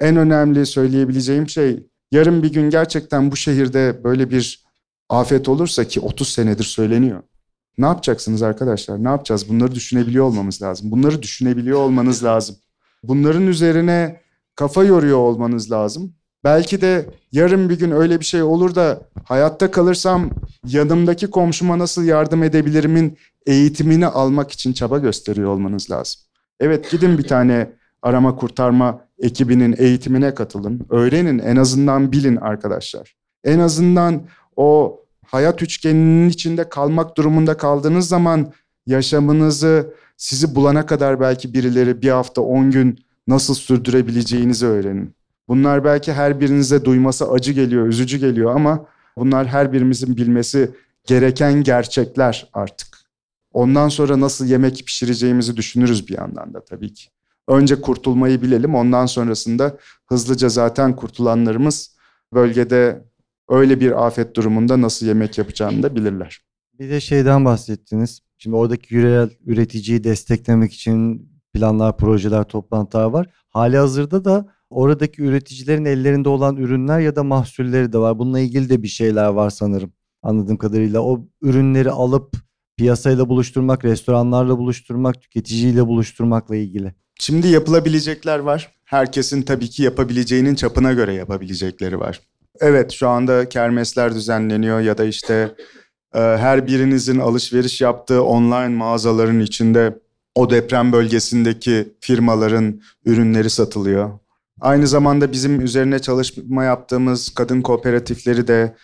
en 0.00 0.16
önemli 0.16 0.66
söyleyebileceğim 0.66 1.48
şey 1.48 1.90
Yarın 2.12 2.42
bir 2.42 2.52
gün 2.52 2.70
gerçekten 2.70 3.30
bu 3.30 3.36
şehirde 3.36 4.04
böyle 4.04 4.30
bir 4.30 4.64
afet 5.08 5.48
olursa 5.48 5.84
ki 5.84 6.00
30 6.00 6.28
senedir 6.28 6.64
söyleniyor. 6.64 7.22
Ne 7.80 7.86
yapacaksınız 7.86 8.42
arkadaşlar? 8.42 9.04
Ne 9.04 9.08
yapacağız? 9.08 9.48
Bunları 9.48 9.74
düşünebiliyor 9.74 10.24
olmamız 10.24 10.62
lazım. 10.62 10.90
Bunları 10.90 11.22
düşünebiliyor 11.22 11.78
olmanız 11.78 12.24
lazım. 12.24 12.56
Bunların 13.02 13.46
üzerine 13.46 14.20
kafa 14.54 14.84
yoruyor 14.84 15.18
olmanız 15.18 15.72
lazım. 15.72 16.14
Belki 16.44 16.80
de 16.80 17.06
yarın 17.32 17.68
bir 17.68 17.78
gün 17.78 17.90
öyle 17.90 18.20
bir 18.20 18.24
şey 18.24 18.42
olur 18.42 18.74
da 18.74 19.02
hayatta 19.24 19.70
kalırsam 19.70 20.30
yanımdaki 20.66 21.30
komşuma 21.30 21.78
nasıl 21.78 22.04
yardım 22.04 22.42
edebilirimin 22.42 23.18
eğitimini 23.46 24.06
almak 24.06 24.50
için 24.52 24.72
çaba 24.72 24.98
gösteriyor 24.98 25.50
olmanız 25.50 25.90
lazım. 25.90 26.20
Evet 26.60 26.90
gidin 26.90 27.18
bir 27.18 27.28
tane 27.28 27.72
arama 28.02 28.36
kurtarma 28.36 29.04
ekibinin 29.18 29.74
eğitimine 29.78 30.34
katılın. 30.34 30.86
Öğrenin 30.90 31.38
en 31.38 31.56
azından 31.56 32.12
bilin 32.12 32.36
arkadaşlar. 32.36 33.16
En 33.44 33.58
azından 33.58 34.22
o 34.56 34.99
hayat 35.30 35.62
üçgeninin 35.62 36.28
içinde 36.28 36.68
kalmak 36.68 37.16
durumunda 37.16 37.56
kaldığınız 37.56 38.08
zaman 38.08 38.52
yaşamınızı 38.86 39.94
sizi 40.16 40.54
bulana 40.54 40.86
kadar 40.86 41.20
belki 41.20 41.54
birileri 41.54 42.02
bir 42.02 42.10
hafta 42.10 42.40
on 42.40 42.70
gün 42.70 42.98
nasıl 43.26 43.54
sürdürebileceğinizi 43.54 44.66
öğrenin. 44.66 45.14
Bunlar 45.48 45.84
belki 45.84 46.12
her 46.12 46.40
birinize 46.40 46.84
duyması 46.84 47.30
acı 47.30 47.52
geliyor, 47.52 47.86
üzücü 47.86 48.18
geliyor 48.18 48.54
ama 48.54 48.86
bunlar 49.16 49.46
her 49.46 49.72
birimizin 49.72 50.16
bilmesi 50.16 50.70
gereken 51.06 51.62
gerçekler 51.62 52.48
artık. 52.52 52.88
Ondan 53.52 53.88
sonra 53.88 54.20
nasıl 54.20 54.46
yemek 54.46 54.86
pişireceğimizi 54.86 55.56
düşünürüz 55.56 56.08
bir 56.08 56.16
yandan 56.16 56.54
da 56.54 56.64
tabii 56.64 56.94
ki. 56.94 57.08
Önce 57.48 57.80
kurtulmayı 57.80 58.42
bilelim 58.42 58.74
ondan 58.74 59.06
sonrasında 59.06 59.76
hızlıca 60.06 60.48
zaten 60.48 60.96
kurtulanlarımız 60.96 61.96
bölgede 62.34 63.09
öyle 63.50 63.80
bir 63.80 64.06
afet 64.06 64.36
durumunda 64.36 64.80
nasıl 64.80 65.06
yemek 65.06 65.38
yapacağını 65.38 65.82
da 65.82 65.96
bilirler. 65.96 66.40
Bir 66.78 66.90
de 66.90 67.00
şeyden 67.00 67.44
bahsettiniz. 67.44 68.20
Şimdi 68.38 68.56
oradaki 68.56 68.94
yerel 68.94 69.30
üreticiyi 69.46 70.04
desteklemek 70.04 70.72
için 70.72 71.28
planlar, 71.54 71.96
projeler, 71.96 72.44
toplantılar 72.44 73.04
var. 73.04 73.26
Hali 73.48 73.76
hazırda 73.76 74.24
da 74.24 74.46
oradaki 74.70 75.22
üreticilerin 75.22 75.84
ellerinde 75.84 76.28
olan 76.28 76.56
ürünler 76.56 77.00
ya 77.00 77.16
da 77.16 77.22
mahsulleri 77.22 77.92
de 77.92 77.98
var. 77.98 78.18
Bununla 78.18 78.40
ilgili 78.40 78.68
de 78.68 78.82
bir 78.82 78.88
şeyler 78.88 79.28
var 79.28 79.50
sanırım. 79.50 79.92
Anladığım 80.22 80.56
kadarıyla 80.56 81.00
o 81.00 81.26
ürünleri 81.42 81.90
alıp 81.90 82.36
piyasayla 82.76 83.28
buluşturmak, 83.28 83.84
restoranlarla 83.84 84.58
buluşturmak, 84.58 85.22
tüketiciyle 85.22 85.86
buluşturmakla 85.86 86.56
ilgili. 86.56 86.94
Şimdi 87.20 87.48
yapılabilecekler 87.48 88.38
var. 88.38 88.72
Herkesin 88.84 89.42
tabii 89.42 89.70
ki 89.70 89.82
yapabileceğinin 89.82 90.54
çapına 90.54 90.92
göre 90.92 91.14
yapabilecekleri 91.14 92.00
var. 92.00 92.20
Evet 92.60 92.92
şu 92.92 93.08
anda 93.08 93.48
kermesler 93.48 94.14
düzenleniyor 94.14 94.80
ya 94.80 94.98
da 94.98 95.04
işte 95.04 95.54
e, 96.14 96.18
her 96.18 96.66
birinizin 96.66 97.18
alışveriş 97.18 97.80
yaptığı 97.80 98.24
online 98.24 98.68
mağazaların 98.68 99.40
içinde 99.40 99.98
o 100.34 100.50
deprem 100.50 100.92
bölgesindeki 100.92 101.94
firmaların 102.00 102.80
ürünleri 103.04 103.50
satılıyor. 103.50 104.10
Aynı 104.60 104.86
zamanda 104.86 105.32
bizim 105.32 105.60
üzerine 105.60 105.98
çalışma 105.98 106.64
yaptığımız 106.64 107.34
kadın 107.34 107.62
kooperatifleri 107.62 108.48
de 108.48 108.74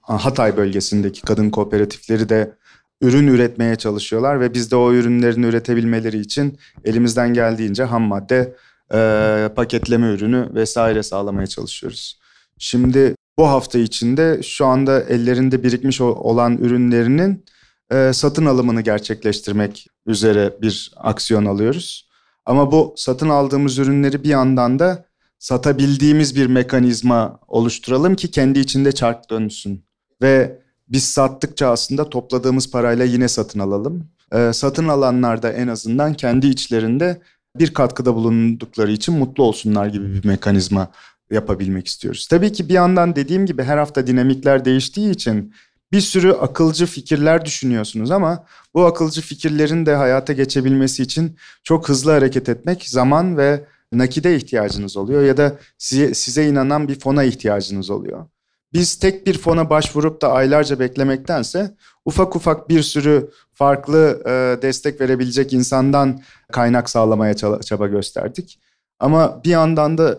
Hatay 0.00 0.56
bölgesindeki 0.56 1.22
kadın 1.22 1.50
kooperatifleri 1.50 2.28
de 2.28 2.56
ürün 3.00 3.26
üretmeye 3.26 3.76
çalışıyorlar 3.76 4.40
ve 4.40 4.54
biz 4.54 4.70
de 4.70 4.76
o 4.76 4.92
ürünlerin 4.92 5.42
üretebilmeleri 5.42 6.18
için 6.18 6.58
elimizden 6.84 7.34
geldiğince 7.34 7.84
ham 7.84 8.02
madde, 8.02 8.56
e, 8.94 9.50
paketleme 9.56 10.06
ürünü 10.06 10.54
vesaire 10.54 11.02
sağlamaya 11.02 11.46
çalışıyoruz. 11.46 12.19
Şimdi 12.62 13.14
bu 13.38 13.48
hafta 13.48 13.78
içinde 13.78 14.40
şu 14.42 14.66
anda 14.66 15.00
ellerinde 15.00 15.62
birikmiş 15.62 16.00
olan 16.00 16.58
ürünlerinin 16.58 17.44
e, 17.92 18.12
satın 18.12 18.46
alımını 18.46 18.80
gerçekleştirmek 18.80 19.86
üzere 20.06 20.56
bir 20.62 20.92
aksiyon 20.96 21.44
alıyoruz. 21.44 22.08
Ama 22.46 22.72
bu 22.72 22.94
satın 22.96 23.28
aldığımız 23.28 23.78
ürünleri 23.78 24.24
bir 24.24 24.28
yandan 24.28 24.78
da 24.78 25.06
satabildiğimiz 25.38 26.36
bir 26.36 26.46
mekanizma 26.46 27.40
oluşturalım 27.48 28.14
ki 28.14 28.30
kendi 28.30 28.58
içinde 28.58 28.92
çark 28.92 29.30
dönsün. 29.30 29.84
Ve 30.22 30.62
biz 30.88 31.04
sattıkça 31.04 31.68
aslında 31.68 32.10
topladığımız 32.10 32.70
parayla 32.70 33.04
yine 33.04 33.28
satın 33.28 33.60
alalım. 33.60 34.08
Ee, 34.32 34.50
satın 34.52 34.88
alanlar 34.88 35.42
da 35.42 35.52
en 35.52 35.68
azından 35.68 36.14
kendi 36.14 36.46
içlerinde 36.46 37.20
bir 37.58 37.74
katkıda 37.74 38.14
bulundukları 38.14 38.92
için 38.92 39.14
mutlu 39.14 39.44
olsunlar 39.44 39.86
gibi 39.86 40.14
bir 40.14 40.24
mekanizma 40.24 40.90
yapabilmek 41.30 41.86
istiyoruz. 41.86 42.26
Tabii 42.26 42.52
ki 42.52 42.68
bir 42.68 42.74
yandan 42.74 43.16
dediğim 43.16 43.46
gibi 43.46 43.62
her 43.62 43.78
hafta 43.78 44.06
dinamikler 44.06 44.64
değiştiği 44.64 45.10
için 45.10 45.54
bir 45.92 46.00
sürü 46.00 46.32
akılcı 46.32 46.86
fikirler 46.86 47.44
düşünüyorsunuz 47.44 48.10
ama 48.10 48.44
bu 48.74 48.86
akılcı 48.86 49.20
fikirlerin 49.20 49.86
de 49.86 49.94
hayata 49.94 50.32
geçebilmesi 50.32 51.02
için 51.02 51.36
çok 51.62 51.88
hızlı 51.88 52.10
hareket 52.10 52.48
etmek 52.48 52.88
zaman 52.88 53.36
ve 53.36 53.64
nakide 53.92 54.36
ihtiyacınız 54.36 54.96
oluyor 54.96 55.22
ya 55.22 55.36
da 55.36 55.58
size, 55.78 56.14
size 56.14 56.46
inanan 56.46 56.88
bir 56.88 57.00
fona 57.00 57.24
ihtiyacınız 57.24 57.90
oluyor. 57.90 58.26
Biz 58.72 58.98
tek 58.98 59.26
bir 59.26 59.38
fona 59.38 59.70
başvurup 59.70 60.22
da 60.22 60.32
aylarca 60.32 60.78
beklemektense 60.80 61.74
ufak 62.04 62.36
ufak 62.36 62.68
bir 62.68 62.82
sürü 62.82 63.30
farklı 63.54 64.22
e, 64.26 64.62
destek 64.62 65.00
verebilecek 65.00 65.52
insandan 65.52 66.22
kaynak 66.52 66.90
sağlamaya 66.90 67.34
çaba 67.62 67.86
gösterdik. 67.86 68.60
Ama 69.00 69.44
bir 69.44 69.50
yandan 69.50 69.98
da 69.98 70.18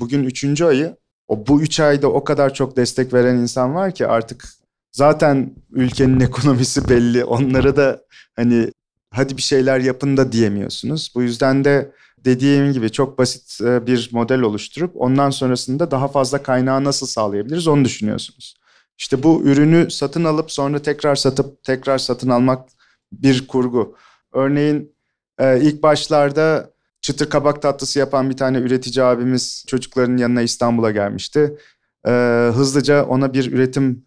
bugün 0.00 0.24
üçüncü 0.24 0.64
ayı 0.64 0.96
o 1.28 1.46
bu 1.46 1.62
üç 1.62 1.80
ayda 1.80 2.08
o 2.08 2.24
kadar 2.24 2.54
çok 2.54 2.76
destek 2.76 3.12
veren 3.12 3.36
insan 3.36 3.74
var 3.74 3.94
ki 3.94 4.06
artık 4.06 4.48
zaten 4.92 5.54
ülkenin 5.72 6.20
ekonomisi 6.28 6.88
belli. 6.88 7.24
Onlara 7.24 7.76
da 7.76 8.00
hani 8.36 8.70
hadi 9.10 9.36
bir 9.36 9.42
şeyler 9.42 9.80
yapın 9.80 10.16
da 10.16 10.32
diyemiyorsunuz. 10.32 11.12
Bu 11.14 11.22
yüzden 11.22 11.64
de 11.64 11.92
dediğim 12.24 12.72
gibi 12.72 12.92
çok 12.92 13.18
basit 13.18 13.60
e, 13.60 13.86
bir 13.86 14.08
model 14.12 14.40
oluşturup 14.40 14.92
ondan 14.94 15.30
sonrasında 15.30 15.90
daha 15.90 16.08
fazla 16.08 16.42
kaynağı 16.42 16.84
nasıl 16.84 17.06
sağlayabiliriz 17.06 17.68
onu 17.68 17.84
düşünüyorsunuz. 17.84 18.54
İşte 18.98 19.22
bu 19.22 19.42
ürünü 19.42 19.90
satın 19.90 20.24
alıp 20.24 20.52
sonra 20.52 20.82
tekrar 20.82 21.16
satıp 21.16 21.62
tekrar 21.62 21.98
satın 21.98 22.28
almak 22.28 22.68
bir 23.12 23.46
kurgu. 23.46 23.96
Örneğin 24.32 24.92
e, 25.38 25.60
ilk 25.60 25.82
başlarda 25.82 26.70
çıtır 27.08 27.30
kabak 27.30 27.62
tatlısı 27.62 27.98
yapan 27.98 28.30
bir 28.30 28.36
tane 28.36 28.58
üretici 28.58 29.04
abimiz 29.04 29.64
çocukların 29.66 30.16
yanına 30.16 30.42
İstanbul'a 30.42 30.90
gelmişti. 30.90 31.58
E, 32.06 32.10
hızlıca 32.54 33.04
ona 33.04 33.32
bir 33.34 33.52
üretim 33.52 34.04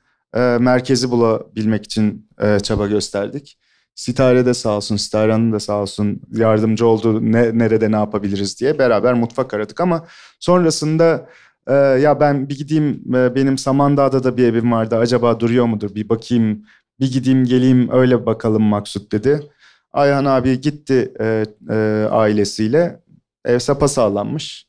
merkezi 0.60 1.12
bulabilmek 1.12 1.86
için 1.86 2.30
çaba 2.64 2.88
gösterdik. 2.88 3.58
Sitare 3.96 4.46
de 4.46 4.54
sağ 4.54 4.70
olsun, 4.70 4.96
Sitare 4.96 5.32
Hanım 5.32 5.54
da 5.54 5.60
sağ 5.60 5.82
olsun 5.82 6.22
yardımcı 6.32 6.88
oldu 6.88 7.32
ne, 7.32 7.58
nerede 7.58 7.92
ne 7.92 7.96
yapabiliriz 7.96 8.60
diye 8.60 8.80
beraber 8.80 9.14
mutfak 9.14 9.54
aradık 9.54 9.82
ama 9.82 10.08
sonrasında 10.40 11.30
e, 11.68 11.74
ya 11.74 12.20
ben 12.20 12.50
bir 12.50 12.58
gideyim 12.58 13.16
e, 13.16 13.36
benim 13.36 13.58
Samandağ'da 13.58 14.24
da 14.24 14.38
bir 14.38 14.46
evim 14.46 14.72
vardı 14.72 14.98
acaba 14.98 15.40
duruyor 15.40 15.66
mudur 15.66 15.96
bir 15.96 16.10
bakayım 16.10 16.66
bir 17.00 17.12
gideyim 17.12 17.46
geleyim 17.46 17.90
öyle 17.92 18.26
bakalım 18.26 18.64
Maksut 18.64 19.12
dedi. 19.12 19.50
Ayhan 19.94 20.26
abi 20.26 20.62
gitti 20.62 21.14
e, 21.20 21.46
e, 21.70 22.08
ailesiyle 22.12 23.00
ev 23.46 23.60
sapa 23.60 23.88
sağlanmış. 23.88 24.68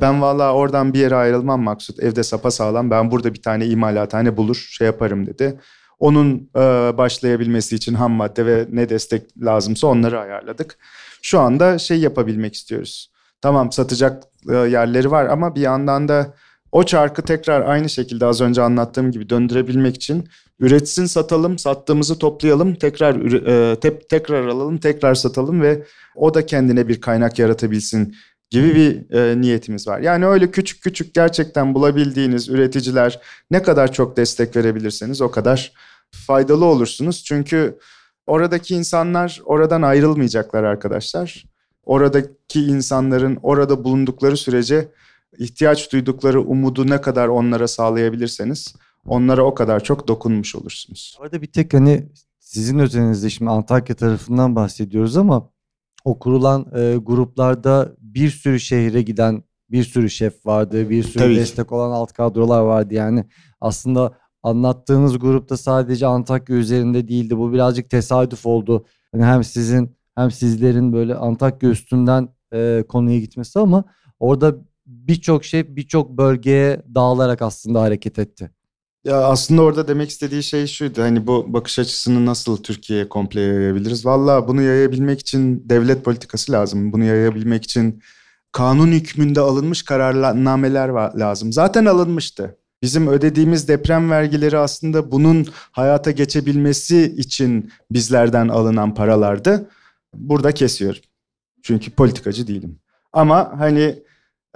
Ben 0.00 0.22
valla 0.22 0.54
oradan 0.54 0.94
bir 0.94 0.98
yere 0.98 1.14
ayrılmam 1.14 1.62
Maksut 1.62 2.00
evde 2.00 2.22
sapa 2.22 2.50
sağlam 2.50 2.90
ben 2.90 3.10
burada 3.10 3.34
bir 3.34 3.42
tane 3.42 3.66
imalathane 3.66 4.36
bulur 4.36 4.68
şey 4.70 4.86
yaparım 4.86 5.26
dedi. 5.26 5.60
Onun 5.98 6.50
e, 6.56 6.60
başlayabilmesi 6.98 7.76
için 7.76 7.94
ham 7.94 8.12
madde 8.12 8.46
ve 8.46 8.66
ne 8.72 8.88
destek 8.88 9.44
lazımsa 9.44 9.86
onları 9.86 10.20
ayarladık. 10.20 10.78
Şu 11.22 11.40
anda 11.40 11.78
şey 11.78 12.00
yapabilmek 12.00 12.54
istiyoruz. 12.54 13.10
Tamam 13.40 13.72
satacak 13.72 14.22
e, 14.50 14.54
yerleri 14.56 15.10
var 15.10 15.26
ama 15.26 15.54
bir 15.54 15.60
yandan 15.60 16.08
da 16.08 16.34
o 16.74 16.84
çarkı 16.84 17.22
tekrar 17.22 17.60
aynı 17.60 17.88
şekilde 17.88 18.26
az 18.26 18.40
önce 18.40 18.62
anlattığım 18.62 19.10
gibi 19.10 19.28
döndürebilmek 19.28 19.96
için 19.96 20.28
üretsin 20.58 21.06
satalım, 21.06 21.58
sattığımızı 21.58 22.18
toplayalım, 22.18 22.74
tekrar 22.74 23.32
e, 23.32 23.80
te, 23.80 23.98
tekrar 23.98 24.46
alalım, 24.46 24.78
tekrar 24.78 25.14
satalım 25.14 25.62
ve 25.62 25.82
o 26.14 26.34
da 26.34 26.46
kendine 26.46 26.88
bir 26.88 27.00
kaynak 27.00 27.38
yaratabilsin 27.38 28.16
gibi 28.50 28.74
bir 28.74 29.16
e, 29.16 29.40
niyetimiz 29.40 29.88
var. 29.88 30.00
Yani 30.00 30.26
öyle 30.26 30.50
küçük 30.50 30.82
küçük 30.82 31.14
gerçekten 31.14 31.74
bulabildiğiniz 31.74 32.48
üreticiler 32.48 33.20
ne 33.50 33.62
kadar 33.62 33.92
çok 33.92 34.16
destek 34.16 34.56
verebilirseniz 34.56 35.20
o 35.20 35.30
kadar 35.30 35.72
faydalı 36.26 36.64
olursunuz. 36.64 37.24
Çünkü 37.24 37.78
oradaki 38.26 38.74
insanlar 38.74 39.40
oradan 39.44 39.82
ayrılmayacaklar 39.82 40.64
arkadaşlar. 40.64 41.44
Oradaki 41.84 42.60
insanların 42.60 43.38
orada 43.42 43.84
bulundukları 43.84 44.36
sürece 44.36 44.88
ihtiyaç 45.38 45.92
duydukları 45.92 46.40
umudu 46.42 46.86
ne 46.86 47.00
kadar 47.00 47.28
onlara 47.28 47.68
sağlayabilirseniz 47.68 48.74
onlara 49.06 49.44
o 49.44 49.54
kadar 49.54 49.84
çok 49.84 50.08
dokunmuş 50.08 50.56
olursunuz. 50.56 51.16
Orada 51.20 51.42
bir 51.42 51.46
tek 51.46 51.74
hani 51.74 52.08
sizin 52.38 52.78
özelinizde 52.78 53.30
şimdi 53.30 53.50
Antakya 53.50 53.96
tarafından 53.96 54.56
bahsediyoruz 54.56 55.16
ama 55.16 55.50
o 56.04 56.18
kurulan 56.18 56.66
e, 56.76 56.96
gruplarda 56.96 57.92
bir 57.98 58.30
sürü 58.30 58.60
şehre 58.60 59.02
giden 59.02 59.42
bir 59.70 59.84
sürü 59.84 60.10
şef 60.10 60.46
vardı, 60.46 60.90
bir 60.90 61.02
sürü 61.02 61.22
Tabii 61.22 61.34
ki. 61.34 61.40
destek 61.40 61.72
olan 61.72 61.90
alt 61.90 62.12
kadrolar 62.12 62.60
vardı. 62.60 62.94
Yani 62.94 63.24
aslında 63.60 64.18
anlattığınız 64.42 65.18
grupta 65.18 65.56
sadece 65.56 66.06
Antakya 66.06 66.56
üzerinde 66.56 67.08
değildi. 67.08 67.38
Bu 67.38 67.52
birazcık 67.52 67.90
tesadüf 67.90 68.46
oldu. 68.46 68.84
Hani 69.12 69.24
hem 69.24 69.44
sizin 69.44 69.96
hem 70.14 70.30
sizlerin 70.30 70.92
böyle 70.92 71.14
Antakya 71.14 71.70
üstünden 71.70 72.28
e, 72.52 72.84
konuya 72.88 73.18
gitmesi 73.18 73.58
ama 73.58 73.84
orada 74.20 74.54
birçok 74.86 75.44
şey 75.44 75.76
birçok 75.76 76.10
bölgeye 76.10 76.82
dağılarak 76.94 77.42
aslında 77.42 77.82
hareket 77.82 78.18
etti. 78.18 78.50
Ya 79.04 79.24
aslında 79.24 79.62
orada 79.62 79.88
demek 79.88 80.10
istediği 80.10 80.42
şey 80.42 80.66
şuydu. 80.66 81.02
Hani 81.02 81.26
bu 81.26 81.52
bakış 81.52 81.78
açısını 81.78 82.26
nasıl 82.26 82.56
Türkiye'ye 82.62 83.08
komple 83.08 83.40
yayabiliriz? 83.40 84.06
Valla 84.06 84.48
bunu 84.48 84.62
yayabilmek 84.62 85.20
için 85.20 85.68
devlet 85.68 86.04
politikası 86.04 86.52
lazım. 86.52 86.92
Bunu 86.92 87.04
yayabilmek 87.04 87.64
için 87.64 88.02
kanun 88.52 88.92
hükmünde 88.92 89.40
alınmış 89.40 89.82
kararnameler 89.82 90.88
var, 90.88 91.14
lazım. 91.14 91.52
Zaten 91.52 91.84
alınmıştı. 91.84 92.58
Bizim 92.82 93.08
ödediğimiz 93.08 93.68
deprem 93.68 94.10
vergileri 94.10 94.58
aslında 94.58 95.10
bunun 95.10 95.46
hayata 95.72 96.10
geçebilmesi 96.10 97.14
için 97.16 97.72
bizlerden 97.90 98.48
alınan 98.48 98.94
paralardı. 98.94 99.70
Burada 100.14 100.52
kesiyorum. 100.52 101.02
Çünkü 101.62 101.90
politikacı 101.90 102.46
değilim. 102.46 102.78
Ama 103.12 103.52
hani 103.58 104.02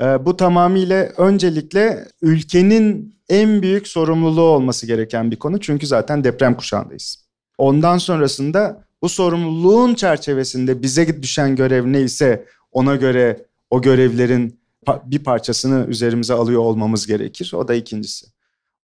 bu 0.01 0.37
tamamıyla 0.37 1.13
öncelikle 1.17 2.09
ülkenin 2.23 3.15
en 3.29 3.63
büyük 3.63 3.89
sorumluluğu 3.89 4.43
olması 4.43 4.87
gereken 4.87 5.31
bir 5.31 5.37
konu. 5.37 5.61
Çünkü 5.61 5.87
zaten 5.87 6.25
deprem 6.25 6.57
kuşağındayız. 6.57 7.25
Ondan 7.59 7.99
sonrasında 7.99 8.85
bu 9.03 9.09
sorumluluğun 9.09 9.95
çerçevesinde 9.95 10.83
bize 10.83 11.23
düşen 11.23 11.57
görev 11.57 11.93
neyse 11.93 12.45
ona 12.73 12.97
göre 12.97 13.47
o 13.71 13.83
görevlerin 13.83 14.61
bir 15.05 15.19
parçasını 15.19 15.87
üzerimize 15.89 16.35
alıyor 16.35 16.61
olmamız 16.61 17.07
gerekir. 17.07 17.53
O 17.55 17.69
da 17.69 17.75
ikincisi. 17.75 18.27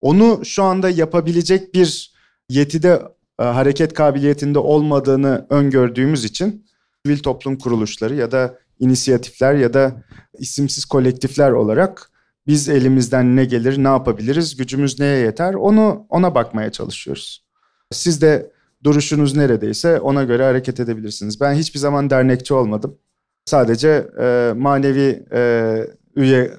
Onu 0.00 0.40
şu 0.44 0.62
anda 0.62 0.90
yapabilecek 0.90 1.74
bir 1.74 2.14
yetide 2.48 3.02
e, 3.40 3.42
hareket 3.42 3.94
kabiliyetinde 3.94 4.58
olmadığını 4.58 5.46
öngördüğümüz 5.50 6.24
için 6.24 6.66
sivil 7.06 7.18
toplum 7.18 7.58
kuruluşları 7.58 8.14
ya 8.14 8.32
da 8.32 8.58
inisiyatifler 8.78 9.54
ya 9.54 9.74
da 9.74 10.02
isimsiz 10.38 10.84
kolektifler 10.84 11.50
olarak 11.50 12.10
biz 12.46 12.68
elimizden 12.68 13.36
ne 13.36 13.44
gelir, 13.44 13.84
ne 13.84 13.88
yapabiliriz, 13.88 14.56
gücümüz 14.56 15.00
neye 15.00 15.18
yeter 15.18 15.54
onu 15.54 16.06
ona 16.08 16.34
bakmaya 16.34 16.72
çalışıyoruz. 16.72 17.44
Siz 17.92 18.22
de 18.22 18.52
duruşunuz 18.84 19.36
neredeyse 19.36 20.00
ona 20.00 20.24
göre 20.24 20.44
hareket 20.44 20.80
edebilirsiniz. 20.80 21.40
Ben 21.40 21.54
hiçbir 21.54 21.78
zaman 21.78 22.10
dernekçi 22.10 22.54
olmadım. 22.54 22.98
Sadece 23.44 24.10
e, 24.20 24.52
manevi 24.56 25.24
e, 25.32 25.76
üye 26.16 26.50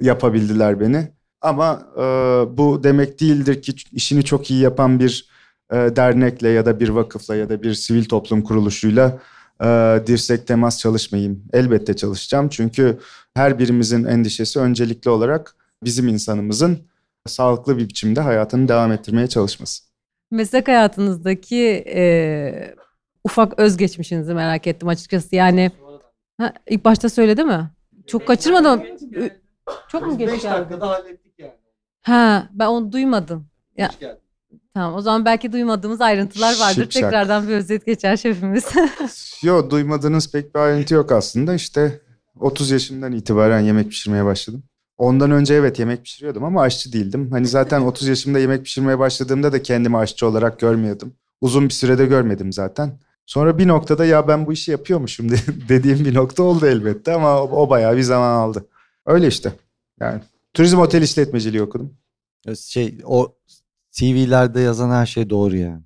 yapabildiler 0.00 0.80
beni. 0.80 1.08
Ama 1.40 1.88
e, 1.96 2.02
bu 2.58 2.84
demek 2.84 3.20
değildir 3.20 3.62
ki 3.62 3.74
işini 3.92 4.24
çok 4.24 4.50
iyi 4.50 4.60
yapan 4.60 5.00
bir 5.00 5.28
e, 5.72 5.76
dernekle 5.76 6.48
ya 6.48 6.66
da 6.66 6.80
bir 6.80 6.88
vakıfla 6.88 7.36
ya 7.36 7.48
da 7.48 7.62
bir 7.62 7.74
sivil 7.74 8.04
toplum 8.04 8.42
kuruluşuyla 8.42 9.18
e, 9.62 10.00
dirsek 10.06 10.46
temas 10.46 10.78
çalışmayayım. 10.78 11.44
Elbette 11.52 11.96
çalışacağım 11.96 12.48
çünkü 12.48 12.98
her 13.34 13.58
birimizin 13.58 14.04
endişesi 14.04 14.60
öncelikli 14.60 15.08
olarak 15.08 15.56
bizim 15.84 16.08
insanımızın 16.08 16.78
sağlıklı 17.26 17.78
bir 17.78 17.88
biçimde 17.88 18.20
hayatını 18.20 18.68
devam 18.68 18.92
ettirmeye 18.92 19.26
çalışması. 19.26 19.84
Meslek 20.30 20.68
hayatınızdaki 20.68 21.84
e, 21.94 22.74
ufak 23.24 23.58
özgeçmişinizi 23.58 24.34
merak 24.34 24.66
ettim 24.66 24.88
açıkçası. 24.88 25.36
Yani 25.36 25.70
ha, 26.38 26.52
ilk 26.68 26.84
başta 26.84 27.08
söyledi 27.08 27.44
mi? 27.44 27.70
Çok 28.06 28.26
kaçırmadım. 28.26 28.82
Çok 29.88 30.06
mu 30.06 30.18
geç 30.18 30.42
geldi? 30.42 30.74
hallettik 30.74 31.32
yani. 31.38 31.52
Ha, 32.02 32.48
ben 32.52 32.66
onu 32.66 32.92
duymadım. 32.92 33.46
Ya. 33.76 33.90
Tamam 34.74 34.94
o 34.94 35.00
zaman 35.00 35.24
belki 35.24 35.52
duymadığımız 35.52 36.00
ayrıntılar 36.00 36.58
vardır. 36.60 36.82
Şipşak. 36.82 37.02
Tekrardan 37.02 37.48
bir 37.48 37.52
özet 37.52 37.86
geçer 37.86 38.16
şefimiz. 38.16 38.64
Yo 39.42 39.70
duymadığınız 39.70 40.32
pek 40.32 40.54
bir 40.54 40.60
ayrıntı 40.60 40.94
yok 40.94 41.12
aslında. 41.12 41.54
İşte 41.54 42.00
30 42.40 42.70
yaşımdan 42.70 43.12
itibaren 43.12 43.60
yemek 43.60 43.90
pişirmeye 43.90 44.24
başladım. 44.24 44.62
Ondan 44.98 45.30
önce 45.30 45.54
evet 45.54 45.78
yemek 45.78 46.04
pişiriyordum 46.04 46.44
ama 46.44 46.62
aşçı 46.62 46.92
değildim. 46.92 47.30
Hani 47.30 47.46
zaten 47.46 47.80
30 47.80 48.08
yaşımda 48.08 48.38
yemek 48.38 48.64
pişirmeye 48.64 48.98
başladığımda 48.98 49.52
da 49.52 49.62
kendimi 49.62 49.96
aşçı 49.96 50.26
olarak 50.26 50.60
görmüyordum. 50.60 51.12
Uzun 51.40 51.64
bir 51.68 51.74
sürede 51.74 52.06
görmedim 52.06 52.52
zaten. 52.52 52.98
Sonra 53.26 53.58
bir 53.58 53.68
noktada 53.68 54.04
ya 54.04 54.28
ben 54.28 54.46
bu 54.46 54.52
işi 54.52 54.70
yapıyormuşum 54.70 55.30
de- 55.30 55.36
dediğim 55.68 56.04
bir 56.04 56.14
nokta 56.14 56.42
oldu 56.42 56.66
elbette 56.66 57.12
ama 57.12 57.42
o, 57.42 57.50
o 57.62 57.70
bayağı 57.70 57.96
bir 57.96 58.02
zaman 58.02 58.30
aldı. 58.36 58.66
Öyle 59.06 59.26
işte. 59.26 59.52
Yani 60.00 60.20
turizm 60.54 60.78
otel 60.78 61.02
işletmeciliği 61.02 61.62
okudum. 61.62 61.94
Şey 62.60 62.98
o 63.04 63.34
CV'lerde 63.98 64.60
yazan 64.60 64.90
her 64.90 65.06
şey 65.06 65.30
doğru 65.30 65.56
yani. 65.56 65.82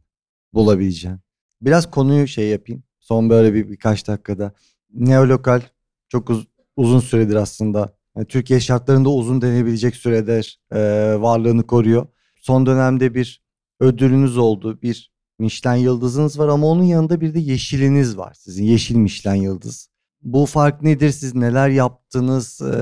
Bulabileceğin. 0.54 1.18
Biraz 1.62 1.90
konuyu 1.90 2.28
şey 2.28 2.48
yapayım. 2.48 2.82
Son 3.00 3.30
böyle 3.30 3.54
bir 3.54 3.68
birkaç 3.68 4.08
dakikada. 4.08 4.52
Neolokal 4.94 5.60
çok 6.08 6.30
uz- 6.30 6.46
uzun 6.76 7.00
süredir 7.00 7.34
aslında. 7.34 7.94
Yani 8.16 8.26
Türkiye 8.26 8.60
şartlarında 8.60 9.08
uzun 9.10 9.42
denebilecek 9.42 9.96
süredir 9.96 10.60
e, 10.72 10.80
varlığını 11.18 11.66
koruyor. 11.66 12.06
Son 12.40 12.66
dönemde 12.66 13.14
bir 13.14 13.42
ödülünüz 13.80 14.38
oldu. 14.38 14.82
Bir 14.82 15.12
Michelin 15.38 15.82
yıldızınız 15.82 16.38
var 16.38 16.48
ama 16.48 16.66
onun 16.66 16.82
yanında 16.82 17.20
bir 17.20 17.34
de 17.34 17.38
yeşiliniz 17.38 18.16
var. 18.16 18.34
Sizin 18.38 18.64
yeşil 18.64 18.96
Michelin 18.96 19.42
yıldız. 19.42 19.88
Bu 20.22 20.46
fark 20.46 20.82
nedir? 20.82 21.10
Siz 21.10 21.34
neler 21.34 21.68
yaptınız 21.68 22.60
e, 22.60 22.74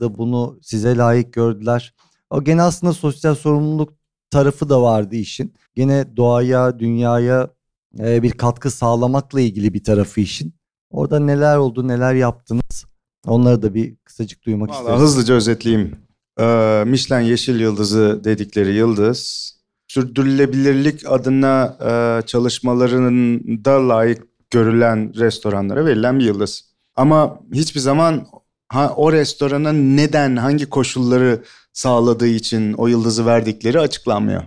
da 0.00 0.18
bunu 0.18 0.58
size 0.62 0.96
layık 0.96 1.32
gördüler? 1.32 1.94
O 2.30 2.44
gene 2.44 2.62
aslında 2.62 2.92
sosyal 2.92 3.34
sorumluluk 3.34 3.92
tarafı 4.36 4.68
da 4.68 4.82
vardı 4.82 5.16
işin. 5.16 5.54
Gene 5.74 6.16
doğaya, 6.16 6.78
dünyaya 6.78 7.50
e, 7.98 8.22
bir 8.22 8.30
katkı 8.30 8.70
sağlamakla 8.70 9.40
ilgili 9.40 9.74
bir 9.74 9.84
tarafı 9.84 10.20
işin. 10.20 10.54
Orada 10.90 11.20
neler 11.20 11.56
oldu, 11.56 11.88
neler 11.88 12.14
yaptınız? 12.14 12.84
Onları 13.26 13.62
da 13.62 13.74
bir 13.74 13.96
kısacık 14.04 14.44
duymak 14.44 14.70
Vallahi 14.70 14.80
isteriz. 14.80 15.00
hızlıca 15.00 15.34
özetleyeyim. 15.34 15.96
Ee, 16.40 16.84
Michelin 16.86 17.24
Yeşil 17.24 17.60
Yıldızı 17.60 18.20
dedikleri 18.24 18.74
yıldız 18.74 19.52
sürdürülebilirlik 19.88 21.06
adına 21.06 21.76
e, 21.80 22.26
çalışmalarında 22.26 23.88
layık 23.88 24.22
görülen 24.50 25.14
restoranlara 25.14 25.86
verilen 25.86 26.18
bir 26.18 26.24
yıldız. 26.24 26.64
Ama 26.96 27.40
hiçbir 27.54 27.80
zaman 27.80 28.26
ha, 28.68 28.94
o 28.96 29.12
restorana 29.12 29.72
neden, 29.72 30.36
hangi 30.36 30.66
koşulları 30.70 31.42
sağladığı 31.76 32.26
için 32.26 32.72
o 32.72 32.86
yıldızı 32.86 33.26
verdikleri 33.26 33.80
açıklanmıyor. 33.80 34.42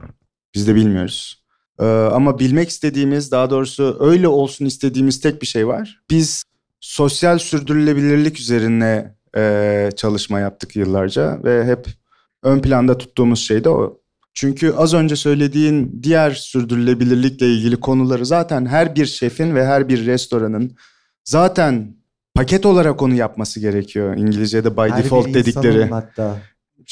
Biz 0.56 0.68
de 0.68 0.76
bilmiyoruz. 0.76 1.44
Ee, 1.80 1.86
ama 1.86 2.40
bilmek 2.40 2.70
istediğimiz, 2.70 3.32
daha 3.32 3.50
doğrusu 3.50 3.98
öyle 4.00 4.28
olsun 4.28 4.66
istediğimiz 4.66 5.20
tek 5.20 5.42
bir 5.42 5.48
şey 5.48 5.68
var. 5.68 6.02
Biz 6.10 6.44
sosyal 6.80 7.38
sürdürülebilirlik 7.38 8.40
üzerine 8.40 9.16
e, 9.38 9.90
çalışma 9.96 10.40
yaptık 10.40 10.76
yıllarca 10.76 11.40
ve 11.44 11.66
hep 11.66 11.88
ön 12.44 12.60
planda 12.60 12.98
tuttuğumuz 12.98 13.40
şey 13.40 13.64
de 13.64 13.70
o. 13.70 14.00
Çünkü 14.34 14.74
az 14.74 14.94
önce 14.94 15.16
söylediğin 15.16 16.00
diğer 16.04 16.32
sürdürülebilirlikle 16.32 17.48
ilgili 17.48 17.80
konuları 17.80 18.26
zaten 18.26 18.66
her 18.66 18.96
bir 18.96 19.06
şefin 19.06 19.56
ve 19.56 19.66
her 19.66 19.90
bir 19.90 20.06
restoranın 20.06 20.76
zaten 21.24 21.96
paket 22.36 22.66
olarak 22.66 23.02
onu 23.02 23.14
yapması 23.16 23.60
gerekiyor. 23.60 24.18
İngilizce'de 24.18 24.78
by 24.78 24.82
Her 24.82 25.04
default 25.04 25.34
dedikleri. 25.34 25.86
Hatta 25.86 26.38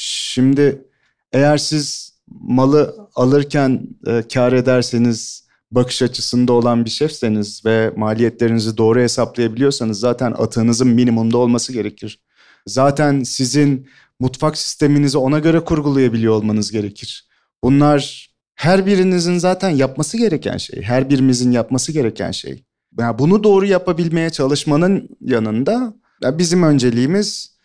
Şimdi 0.00 0.84
eğer 1.32 1.58
siz 1.58 2.12
malı 2.30 3.08
alırken 3.14 3.88
e, 4.06 4.22
kar 4.34 4.52
ederseniz 4.52 5.48
bakış 5.70 6.02
açısında 6.02 6.52
olan 6.52 6.84
bir 6.84 6.90
şefseniz 6.90 7.64
ve 7.64 7.92
maliyetlerinizi 7.96 8.76
doğru 8.76 9.00
hesaplayabiliyorsanız 9.00 10.00
zaten 10.00 10.34
atığınızın 10.38 10.88
minimumda 10.88 11.38
olması 11.38 11.72
gerekir. 11.72 12.20
Zaten 12.66 13.22
sizin 13.22 13.88
mutfak 14.20 14.58
sisteminizi 14.58 15.18
ona 15.18 15.38
göre 15.38 15.60
kurgulayabiliyor 15.60 16.34
olmanız 16.34 16.72
gerekir. 16.72 17.28
Bunlar 17.62 18.30
her 18.54 18.86
birinizin 18.86 19.38
zaten 19.38 19.70
yapması 19.70 20.18
gereken 20.18 20.56
şey. 20.56 20.82
Her 20.82 21.10
birimizin 21.10 21.52
yapması 21.52 21.92
gereken 21.92 22.30
şey. 22.30 22.64
Yani 22.98 23.18
bunu 23.18 23.44
doğru 23.44 23.66
yapabilmeye 23.66 24.30
çalışmanın 24.30 25.08
yanında 25.20 25.94
ya 26.22 26.38
bizim 26.38 26.62
önceliğimiz 26.62 27.57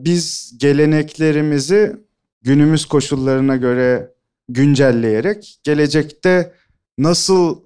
biz 0.00 0.54
geleneklerimizi 0.56 1.96
günümüz 2.42 2.84
koşullarına 2.84 3.56
göre 3.56 4.14
güncelleyerek 4.48 5.60
gelecekte 5.64 6.52
nasıl 6.98 7.60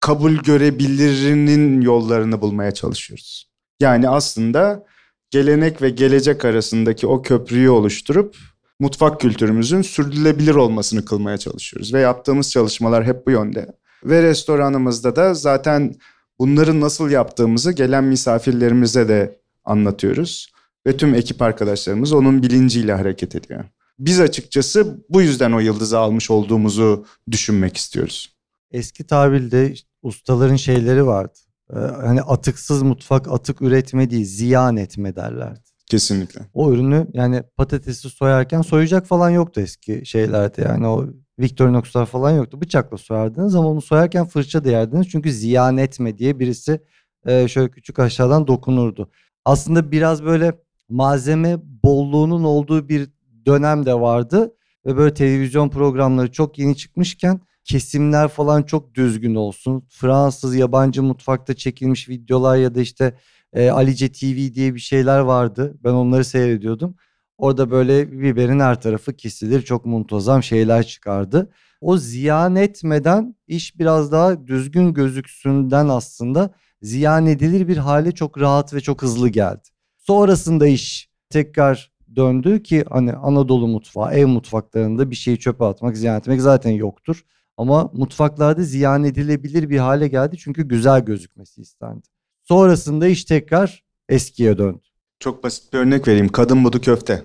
kabul 0.00 0.32
görebilirinin 0.32 1.80
yollarını 1.80 2.40
bulmaya 2.40 2.70
çalışıyoruz. 2.70 3.50
Yani 3.80 4.08
aslında 4.08 4.86
gelenek 5.30 5.82
ve 5.82 5.90
gelecek 5.90 6.44
arasındaki 6.44 7.06
o 7.06 7.22
köprüyü 7.22 7.70
oluşturup 7.70 8.36
mutfak 8.80 9.20
kültürümüzün 9.20 9.82
sürdürülebilir 9.82 10.54
olmasını 10.54 11.04
kılmaya 11.04 11.38
çalışıyoruz. 11.38 11.94
Ve 11.94 12.00
yaptığımız 12.00 12.50
çalışmalar 12.50 13.04
hep 13.04 13.26
bu 13.26 13.30
yönde. 13.30 13.66
Ve 14.04 14.22
restoranımızda 14.22 15.16
da 15.16 15.34
zaten 15.34 15.94
bunları 16.38 16.80
nasıl 16.80 17.10
yaptığımızı 17.10 17.72
gelen 17.72 18.04
misafirlerimize 18.04 19.08
de 19.08 19.40
anlatıyoruz. 19.64 20.52
Ve 20.86 20.96
tüm 20.96 21.14
ekip 21.14 21.42
arkadaşlarımız 21.42 22.12
onun 22.12 22.42
bilinciyle 22.42 22.92
hareket 22.92 23.34
ediyor. 23.34 23.64
Biz 23.98 24.20
açıkçası 24.20 25.04
bu 25.08 25.22
yüzden 25.22 25.52
o 25.52 25.58
yıldızı 25.58 25.98
almış 25.98 26.30
olduğumuzu 26.30 27.06
düşünmek 27.30 27.76
istiyoruz. 27.76 28.36
Eski 28.70 29.04
tabirde 29.04 29.74
ustaların 30.02 30.56
şeyleri 30.56 31.06
vardı. 31.06 31.38
Ee, 31.72 31.78
hani 31.78 32.22
atıksız 32.22 32.82
mutfak 32.82 33.28
atık 33.28 33.62
üretme 33.62 34.10
değil 34.10 34.24
ziyan 34.24 34.76
etme 34.76 35.16
derlerdi. 35.16 35.60
Kesinlikle. 35.86 36.40
O 36.54 36.72
ürünü 36.72 37.06
yani 37.12 37.42
patatesi 37.56 38.10
soyarken 38.10 38.62
soyacak 38.62 39.06
falan 39.06 39.30
yoktu 39.30 39.60
eski 39.60 40.06
şeylerde 40.06 40.62
yani 40.62 40.86
o 40.86 41.06
Victorinox'lar 41.38 42.06
falan 42.06 42.30
yoktu. 42.30 42.60
Bıçakla 42.60 42.96
soyardınız 42.96 43.54
ama 43.54 43.68
onu 43.68 43.80
soyarken 43.80 44.26
fırça 44.26 44.64
değerdiniz 44.64 45.08
çünkü 45.08 45.32
ziyan 45.32 45.76
etme 45.76 46.18
diye 46.18 46.38
birisi 46.38 46.80
e, 47.26 47.48
şöyle 47.48 47.70
küçük 47.70 47.98
aşağıdan 47.98 48.46
dokunurdu. 48.46 49.10
Aslında 49.44 49.92
biraz 49.92 50.24
böyle 50.24 50.52
malzeme 50.88 51.58
bolluğunun 51.84 52.44
olduğu 52.44 52.88
bir 52.88 53.08
dönem 53.46 53.86
de 53.86 53.94
vardı 53.94 54.54
ve 54.86 54.96
böyle 54.96 55.14
televizyon 55.14 55.68
programları 55.68 56.32
çok 56.32 56.58
yeni 56.58 56.76
çıkmışken 56.76 57.40
kesimler 57.64 58.28
falan 58.28 58.62
çok 58.62 58.94
düzgün 58.94 59.34
olsun. 59.34 59.86
Fransız 59.88 60.56
yabancı 60.56 61.02
mutfakta 61.02 61.54
çekilmiş 61.54 62.08
videolar 62.08 62.56
ya 62.56 62.74
da 62.74 62.80
işte 62.80 63.14
e, 63.52 63.70
Alice 63.70 64.12
TV 64.12 64.54
diye 64.54 64.74
bir 64.74 64.80
şeyler 64.80 65.18
vardı. 65.18 65.78
Ben 65.84 65.90
onları 65.90 66.24
seyrediyordum. 66.24 66.94
Orada 67.38 67.70
böyle 67.70 68.12
biberin 68.12 68.60
her 68.60 68.80
tarafı 68.80 69.12
kesilir 69.12 69.62
çok 69.62 69.86
muntazam 69.86 70.42
şeyler 70.42 70.86
çıkardı. 70.86 71.50
O 71.80 71.96
ziyan 71.96 72.56
etmeden 72.56 73.36
iş 73.46 73.78
biraz 73.78 74.12
daha 74.12 74.46
düzgün 74.46 74.94
gözüksünden 74.94 75.88
aslında 75.88 76.50
ziyan 76.82 77.26
edilir 77.26 77.68
bir 77.68 77.76
hale 77.76 78.12
çok 78.12 78.40
rahat 78.40 78.74
ve 78.74 78.80
çok 78.80 79.02
hızlı 79.02 79.28
geldi. 79.28 79.68
Sonrasında 80.08 80.66
iş 80.66 81.08
tekrar 81.30 81.92
döndü 82.16 82.62
ki 82.62 82.84
hani 82.90 83.12
Anadolu 83.12 83.68
mutfağı, 83.68 84.12
ev 84.12 84.26
mutfaklarında 84.26 85.10
bir 85.10 85.16
şeyi 85.16 85.38
çöpe 85.38 85.64
atmak, 85.64 85.96
ziyan 85.96 86.18
etmek 86.18 86.40
zaten 86.40 86.70
yoktur. 86.70 87.24
Ama 87.56 87.90
mutfaklarda 87.92 88.62
ziyan 88.62 89.04
edilebilir 89.04 89.70
bir 89.70 89.78
hale 89.78 90.08
geldi 90.08 90.36
çünkü 90.38 90.68
güzel 90.68 91.00
gözükmesi 91.00 91.60
istendi. 91.60 92.06
Sonrasında 92.44 93.06
iş 93.06 93.24
tekrar 93.24 93.84
eskiye 94.08 94.58
döndü. 94.58 94.82
Çok 95.20 95.44
basit 95.44 95.72
bir 95.72 95.78
örnek 95.78 96.08
vereyim. 96.08 96.28
Kadın 96.28 96.64
budu 96.64 96.80
köfte. 96.80 97.24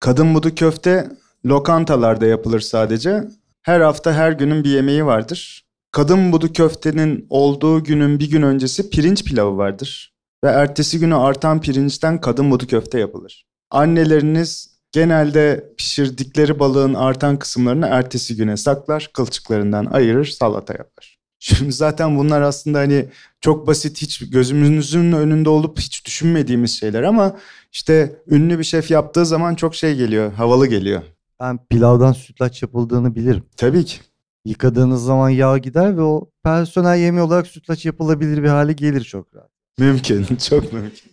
Kadın 0.00 0.34
budu 0.34 0.54
köfte 0.54 1.08
lokantalarda 1.46 2.26
yapılır 2.26 2.60
sadece. 2.60 3.24
Her 3.62 3.80
hafta 3.80 4.12
her 4.12 4.32
günün 4.32 4.64
bir 4.64 4.70
yemeği 4.70 5.06
vardır. 5.06 5.66
Kadın 5.90 6.32
budu 6.32 6.52
köftenin 6.52 7.26
olduğu 7.30 7.84
günün 7.84 8.18
bir 8.18 8.30
gün 8.30 8.42
öncesi 8.42 8.90
pirinç 8.90 9.24
pilavı 9.24 9.56
vardır. 9.56 10.15
Ve 10.44 10.48
ertesi 10.48 10.98
günü 10.98 11.14
artan 11.14 11.60
pirinçten 11.60 12.20
kadın 12.20 12.50
budu 12.50 12.66
köfte 12.66 13.00
yapılır. 13.00 13.46
Anneleriniz 13.70 14.76
genelde 14.92 15.72
pişirdikleri 15.76 16.58
balığın 16.58 16.94
artan 16.94 17.38
kısımlarını 17.38 17.86
ertesi 17.86 18.36
güne 18.36 18.56
saklar, 18.56 19.10
kılçıklarından 19.14 19.86
ayırır, 19.86 20.26
salata 20.26 20.72
yapar. 20.72 21.18
Şimdi 21.38 21.72
zaten 21.72 22.18
bunlar 22.18 22.42
aslında 22.42 22.78
hani 22.78 23.08
çok 23.40 23.66
basit 23.66 24.02
hiç 24.02 24.30
gözümüzün 24.30 25.12
önünde 25.12 25.48
olup 25.48 25.78
hiç 25.78 26.06
düşünmediğimiz 26.06 26.78
şeyler 26.80 27.02
ama 27.02 27.36
işte 27.72 28.22
ünlü 28.30 28.58
bir 28.58 28.64
şef 28.64 28.90
yaptığı 28.90 29.26
zaman 29.26 29.54
çok 29.54 29.74
şey 29.74 29.96
geliyor, 29.96 30.32
havalı 30.32 30.66
geliyor. 30.66 31.02
Ben 31.40 31.58
pilavdan 31.70 32.12
sütlaç 32.12 32.62
yapıldığını 32.62 33.14
bilirim. 33.14 33.44
Tabii 33.56 33.84
ki. 33.84 33.98
Yıkadığınız 34.44 35.04
zaman 35.04 35.30
yağ 35.30 35.58
gider 35.58 35.96
ve 35.96 36.02
o 36.02 36.30
personel 36.44 36.98
yemeği 36.98 37.26
olarak 37.26 37.46
sütlaç 37.46 37.86
yapılabilir 37.86 38.42
bir 38.42 38.48
hale 38.48 38.72
gelir 38.72 39.04
çok 39.04 39.34
rahat. 39.34 39.55
Mümkün, 39.78 40.24
çok 40.48 40.72
mümkün. 40.72 41.12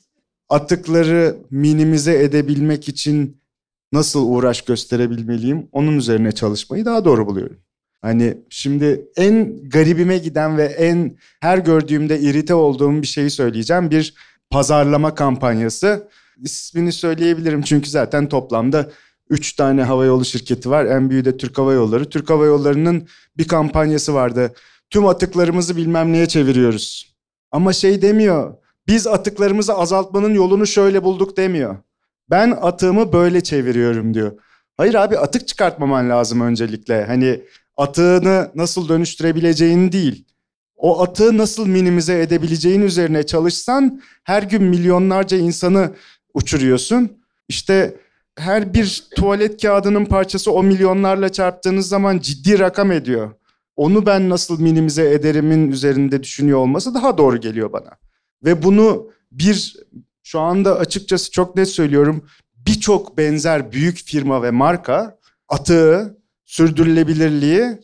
Atıkları 0.50 1.38
minimize 1.52 2.24
edebilmek 2.24 2.90
için 2.90 3.42
nasıl 3.92 4.30
uğraş 4.30 4.62
gösterebilmeliyim 4.62 5.68
onun 5.72 5.98
üzerine 5.98 6.32
çalışmayı 6.32 6.86
daha 6.86 7.06
doğru 7.06 7.28
buluyorum. 7.28 7.58
Hani 8.02 8.38
şimdi 8.50 9.06
en 9.16 9.70
garibime 9.70 10.18
giden 10.18 10.58
ve 10.58 10.64
en 10.64 11.18
her 11.40 11.58
gördüğümde 11.58 12.20
irite 12.20 12.54
olduğum 12.54 13.02
bir 13.02 13.08
şeyi 13.08 13.30
söyleyeceğim. 13.30 13.92
Bir 13.92 14.14
pazarlama 14.50 15.16
kampanyası. 15.16 16.10
İsmini 16.38 16.92
söyleyebilirim 16.92 17.62
çünkü 17.62 17.90
zaten 17.90 18.30
toplamda 18.30 18.92
3 19.30 19.54
tane 19.54 19.84
havayolu 19.84 20.26
şirketi 20.26 20.70
var. 20.70 20.86
En 20.86 21.10
büyüğü 21.10 21.26
de 21.26 21.38
Türk 21.38 21.58
Hava 21.58 21.74
Yolları. 21.74 22.10
Türk 22.10 22.30
Hava 22.30 22.46
Yolları'nın 22.46 23.08
bir 23.38 23.48
kampanyası 23.48 24.14
vardı. 24.14 24.54
Tüm 24.90 25.08
atıklarımızı 25.08 25.78
bilmem 25.78 26.14
neye 26.14 26.28
çeviriyoruz. 26.28 27.13
Ama 27.54 27.74
şey 27.74 28.02
demiyor. 28.02 28.54
Biz 28.88 29.08
atıklarımızı 29.08 29.74
azaltmanın 29.74 30.34
yolunu 30.34 30.68
şöyle 30.68 31.04
bulduk 31.04 31.38
demiyor. 31.38 31.78
Ben 32.30 32.52
atığımı 32.62 33.14
böyle 33.14 33.42
çeviriyorum 33.42 34.14
diyor. 34.14 34.32
Hayır 34.78 34.94
abi 34.94 35.18
atık 35.18 35.48
çıkartmaman 35.48 36.10
lazım 36.10 36.42
öncelikle. 36.42 37.06
Hani 37.06 37.42
atığını 37.78 38.52
nasıl 38.56 38.90
dönüştürebileceğin 38.90 39.92
değil. 39.92 40.26
O 40.76 41.02
atığı 41.02 41.38
nasıl 41.38 41.68
minimize 41.68 42.22
edebileceğin 42.22 42.82
üzerine 42.82 43.26
çalışsan 43.26 44.02
her 44.24 44.44
gün 44.44 44.64
milyonlarca 44.64 45.38
insanı 45.38 45.92
uçuruyorsun. 46.34 47.18
İşte 47.48 47.96
her 48.38 48.74
bir 48.74 49.04
tuvalet 49.16 49.62
kağıdının 49.62 50.06
parçası 50.06 50.52
o 50.52 50.64
milyonlarla 50.64 51.30
çarptığınız 51.32 51.88
zaman 51.88 52.20
ciddi 52.20 52.60
rakam 52.60 52.92
ediyor. 52.92 53.32
Onu 53.76 54.06
ben 54.06 54.30
nasıl 54.30 54.62
minimize 54.62 55.14
ederimin 55.14 55.72
üzerinde 55.72 56.24
düşünüyor 56.24 56.60
olması 56.60 56.94
daha 56.94 57.18
doğru 57.18 57.38
geliyor 57.38 57.74
bana. 57.74 57.90
Ve 58.46 58.64
bunu 58.64 59.10
bir 59.32 59.76
şu 60.24 60.40
anda 60.40 60.78
açıkçası 60.78 61.32
çok 61.32 61.56
net 61.56 61.70
söylüyorum 61.70 62.26
birçok 62.68 63.18
benzer 63.18 63.72
büyük 63.72 63.98
firma 63.98 64.44
ve 64.44 64.52
marka 64.52 65.18
atığı, 65.50 66.18
sürdürülebilirliği 66.46 67.80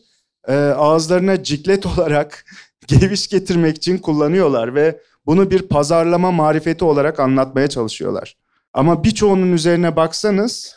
e, 0.48 0.54
ağızlarına 0.54 1.42
ciklet 1.42 1.86
olarak 1.98 2.44
geviş 2.86 3.28
getirmek 3.28 3.76
için 3.76 3.98
kullanıyorlar 3.98 4.74
ve 4.74 5.00
bunu 5.26 5.50
bir 5.50 5.62
pazarlama 5.62 6.30
marifeti 6.30 6.84
olarak 6.84 7.20
anlatmaya 7.20 7.68
çalışıyorlar. 7.68 8.36
Ama 8.72 9.04
birçoğunun 9.04 9.52
üzerine 9.52 9.96
baksanız 9.96 10.74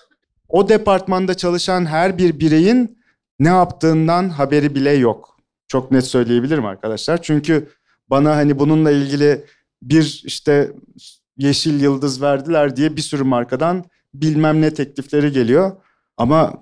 o 0.50 0.70
departmanda 0.70 1.34
çalışan 1.34 1.86
her 1.86 2.18
bir 2.18 2.40
bireyin 2.40 3.03
ne 3.40 3.48
yaptığından 3.48 4.30
haberi 4.30 4.76
bile 4.76 4.92
yok. 4.92 5.38
Çok 5.68 5.92
net 5.92 6.06
söyleyebilirim 6.06 6.66
arkadaşlar. 6.66 7.22
Çünkü 7.22 7.70
bana 8.10 8.36
hani 8.36 8.60
bununla 8.60 8.92
ilgili 8.92 9.46
bir 9.82 10.22
işte 10.26 10.72
yeşil 11.38 11.82
yıldız 11.82 12.22
verdiler 12.22 12.76
diye 12.76 12.96
bir 12.96 13.02
sürü 13.02 13.24
markadan 13.24 13.86
bilmem 14.14 14.62
ne 14.62 14.74
teklifleri 14.74 15.32
geliyor. 15.32 15.72
Ama 16.18 16.54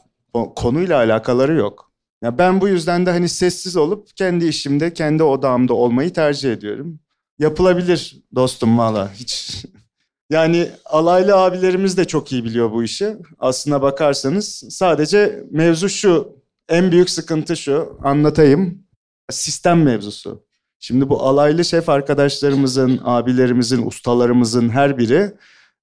konuyla 0.55 0.97
alakaları 0.97 1.55
yok. 1.55 1.91
Ya 2.21 2.37
ben 2.37 2.61
bu 2.61 2.67
yüzden 2.67 3.05
de 3.05 3.11
hani 3.11 3.29
sessiz 3.29 3.77
olup 3.77 4.15
kendi 4.15 4.45
işimde, 4.45 4.93
kendi 4.93 5.23
odağımda 5.23 5.73
olmayı 5.73 6.13
tercih 6.13 6.51
ediyorum. 6.53 6.99
Yapılabilir 7.39 8.23
dostum 8.35 8.77
valla 8.77 9.13
hiç. 9.13 9.65
yani 10.29 10.69
alaylı 10.85 11.35
abilerimiz 11.35 11.97
de 11.97 12.05
çok 12.05 12.31
iyi 12.31 12.43
biliyor 12.43 12.71
bu 12.71 12.83
işi. 12.83 13.17
Aslına 13.39 13.81
bakarsanız 13.81 14.63
sadece 14.69 15.43
mevzu 15.51 15.89
şu. 15.89 16.40
En 16.71 16.91
büyük 16.91 17.09
sıkıntı 17.09 17.57
şu. 17.57 17.99
Anlatayım. 18.03 18.83
Sistem 19.29 19.83
mevzusu. 19.83 20.45
Şimdi 20.79 21.09
bu 21.09 21.23
alaylı 21.23 21.65
şef 21.65 21.89
arkadaşlarımızın, 21.89 23.01
abilerimizin, 23.03 23.87
ustalarımızın 23.87 24.69
her 24.69 24.97
biri 24.97 25.31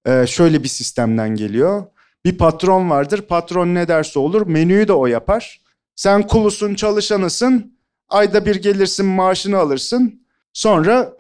e, 0.07 0.27
şöyle 0.27 0.63
bir 0.63 0.69
sistemden 0.69 1.37
geliyor. 1.37 1.87
Bir 2.25 2.39
patron 2.39 2.91
vardır. 2.91 3.23
Patron 3.23 3.75
ne 3.75 3.89
derse 3.89 4.19
olur. 4.19 4.47
Menüyü 4.47 4.89
de 4.89 4.93
o 4.93 5.07
yapar. 5.07 5.61
Sen 5.97 6.27
kulusun, 6.27 6.75
çalışanısın. 6.75 7.79
Ayda 8.09 8.47
bir 8.47 8.57
gelirsin, 8.57 9.07
maaşını 9.07 9.59
alırsın. 9.59 10.23
Sonra 10.53 11.13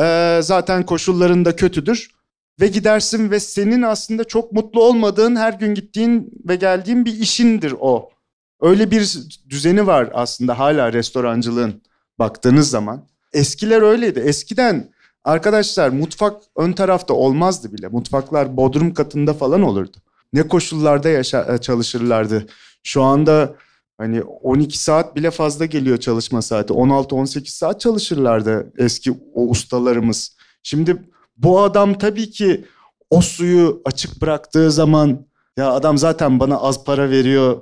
e, 0.00 0.38
zaten 0.42 0.86
koşulların 0.86 1.44
da 1.44 1.56
kötüdür. 1.56 2.10
Ve 2.60 2.66
gidersin 2.66 3.30
ve 3.30 3.40
senin 3.40 3.82
aslında 3.82 4.24
çok 4.24 4.52
mutlu 4.52 4.82
olmadığın, 4.82 5.36
her 5.36 5.52
gün 5.52 5.74
gittiğin 5.74 6.30
ve 6.48 6.56
geldiğin 6.56 7.04
bir 7.04 7.20
işindir 7.20 7.74
o. 7.80 8.13
Öyle 8.60 8.90
bir 8.90 9.18
düzeni 9.48 9.86
var 9.86 10.10
aslında 10.14 10.58
hala 10.58 10.92
restorancılığın 10.92 11.82
baktığınız 12.18 12.70
zaman. 12.70 13.08
Eskiler 13.32 13.82
öyleydi. 13.82 14.20
Eskiden 14.20 14.90
arkadaşlar 15.24 15.88
mutfak 15.88 16.42
ön 16.56 16.72
tarafta 16.72 17.14
olmazdı 17.14 17.72
bile. 17.72 17.88
Mutfaklar 17.88 18.56
bodrum 18.56 18.94
katında 18.94 19.34
falan 19.34 19.62
olurdu. 19.62 19.96
Ne 20.32 20.48
koşullarda 20.48 21.08
yaşa 21.08 21.54
e, 21.54 21.58
çalışırlardı. 21.58 22.46
Şu 22.82 23.02
anda 23.02 23.54
hani 23.98 24.22
12 24.22 24.78
saat 24.78 25.16
bile 25.16 25.30
fazla 25.30 25.64
geliyor 25.64 25.98
çalışma 25.98 26.42
saati. 26.42 26.72
16-18 26.72 27.48
saat 27.48 27.80
çalışırlardı 27.80 28.72
eski 28.78 29.12
o 29.34 29.48
ustalarımız. 29.48 30.36
Şimdi 30.62 31.02
bu 31.36 31.60
adam 31.60 31.98
tabii 31.98 32.30
ki 32.30 32.64
o 33.10 33.20
suyu 33.20 33.82
açık 33.84 34.22
bıraktığı 34.22 34.70
zaman 34.70 35.26
ya 35.56 35.72
adam 35.72 35.98
zaten 35.98 36.40
bana 36.40 36.56
az 36.56 36.84
para 36.84 37.10
veriyor. 37.10 37.60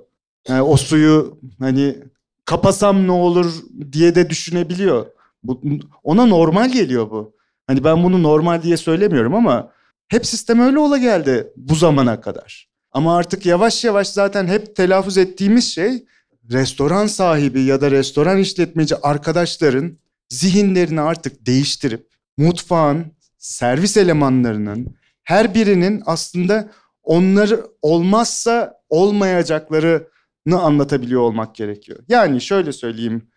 Yani 0.48 0.62
o 0.62 0.76
suyu 0.76 1.38
hani 1.58 1.96
kapasam 2.44 3.06
ne 3.06 3.12
olur 3.12 3.54
diye 3.92 4.14
de 4.14 4.30
düşünebiliyor. 4.30 5.06
Bu, 5.42 5.60
ona 6.02 6.26
normal 6.26 6.72
geliyor 6.72 7.10
bu. 7.10 7.36
Hani 7.66 7.84
ben 7.84 8.02
bunu 8.04 8.22
normal 8.22 8.62
diye 8.62 8.76
söylemiyorum 8.76 9.34
ama 9.34 9.72
Hep 10.12 10.26
sistem 10.26 10.60
öyle 10.60 10.78
ola 10.78 10.98
geldi 10.98 11.52
bu 11.56 11.74
zamana 11.74 12.20
kadar. 12.20 12.68
Ama 12.90 13.16
artık 13.16 13.46
yavaş 13.46 13.84
yavaş 13.84 14.08
zaten 14.08 14.46
hep 14.46 14.76
telaffuz 14.76 15.18
ettiğimiz 15.18 15.74
şey 15.74 16.04
restoran 16.50 17.06
sahibi 17.06 17.62
ya 17.62 17.80
da 17.80 17.90
restoran 17.90 18.38
işletmeci 18.38 18.96
arkadaşların 18.96 19.98
zihinlerini 20.28 21.00
artık 21.00 21.46
değiştirip 21.46 22.08
mutfağın, 22.36 23.06
servis 23.38 23.96
elemanlarının 23.96 24.96
her 25.24 25.54
birinin 25.54 26.02
aslında 26.06 26.70
onları 27.02 27.66
olmazsa 27.82 28.80
olmayacaklarını 28.88 30.02
anlatabiliyor 30.50 31.20
olmak 31.20 31.54
gerekiyor. 31.54 31.98
Yani 32.08 32.40
şöyle 32.40 32.72
söyleyeyim. 32.72 33.28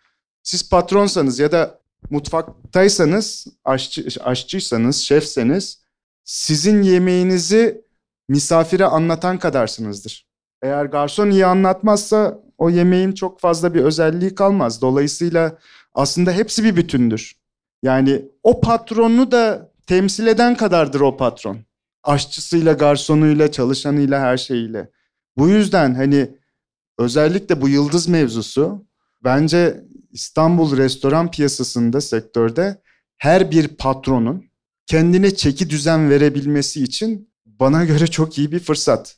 Siz 0.42 0.70
patronsanız 0.70 1.38
ya 1.38 1.52
da 1.52 1.80
mutfaktaysanız, 2.10 3.46
aşçı, 3.64 4.06
aşçıysanız, 4.24 4.96
şefseniz 4.96 5.82
sizin 6.24 6.82
yemeğinizi 6.82 7.84
misafire 8.28 8.84
anlatan 8.84 9.38
kadarsınızdır. 9.38 10.26
Eğer 10.62 10.84
garson 10.84 11.30
iyi 11.30 11.46
anlatmazsa 11.46 12.40
o 12.58 12.70
yemeğin 12.70 13.12
çok 13.12 13.40
fazla 13.40 13.74
bir 13.74 13.80
özelliği 13.80 14.34
kalmaz. 14.34 14.82
Dolayısıyla 14.82 15.58
aslında 15.94 16.32
hepsi 16.32 16.64
bir 16.64 16.76
bütündür. 16.76 17.36
Yani 17.82 18.24
o 18.42 18.60
patronu 18.60 19.30
da 19.30 19.72
temsil 19.86 20.26
eden 20.26 20.56
kadardır 20.56 21.00
o 21.00 21.16
patron. 21.16 21.58
Aşçısıyla, 22.02 22.72
garsonuyla, 22.72 23.52
çalışanıyla, 23.52 24.20
her 24.20 24.36
şeyiyle. 24.36 24.90
Bu 25.36 25.48
yüzden 25.48 25.94
hani 25.94 26.36
özellikle 26.98 27.60
bu 27.60 27.68
yıldız 27.68 28.08
mevzusu 28.08 28.86
bence 29.24 29.84
İstanbul 30.12 30.76
restoran 30.76 31.30
piyasasında, 31.30 32.00
sektörde 32.00 32.82
her 33.18 33.50
bir 33.50 33.68
patronun 33.68 34.44
kendine 34.86 35.34
çeki 35.34 35.70
düzen 35.70 36.10
verebilmesi 36.10 36.82
için 36.82 37.30
bana 37.46 37.84
göre 37.84 38.06
çok 38.06 38.38
iyi 38.38 38.52
bir 38.52 38.58
fırsat. 38.58 39.16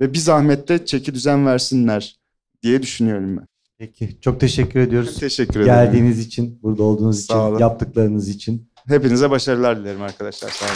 Ve 0.00 0.12
bir 0.12 0.18
zahmette 0.18 0.86
çeki 0.86 1.14
düzen 1.14 1.46
versinler 1.46 2.20
diye 2.62 2.82
düşünüyorum 2.82 3.36
ben. 3.36 3.46
Peki 3.78 4.20
çok 4.20 4.40
teşekkür 4.40 4.80
ediyoruz. 4.80 5.18
Teşekkür 5.18 5.60
ederim. 5.60 5.66
Geldiğiniz 5.66 6.18
için, 6.18 6.58
burada 6.62 6.82
olduğunuz 6.82 7.26
Sağ 7.26 7.34
için, 7.34 7.42
olun. 7.42 7.58
yaptıklarınız 7.58 8.28
için. 8.28 8.70
Hepinize 8.88 9.30
başarılar 9.30 9.80
dilerim 9.80 10.02
arkadaşlar. 10.02 10.50
Sağ 10.50 10.66
olun. 10.66 10.74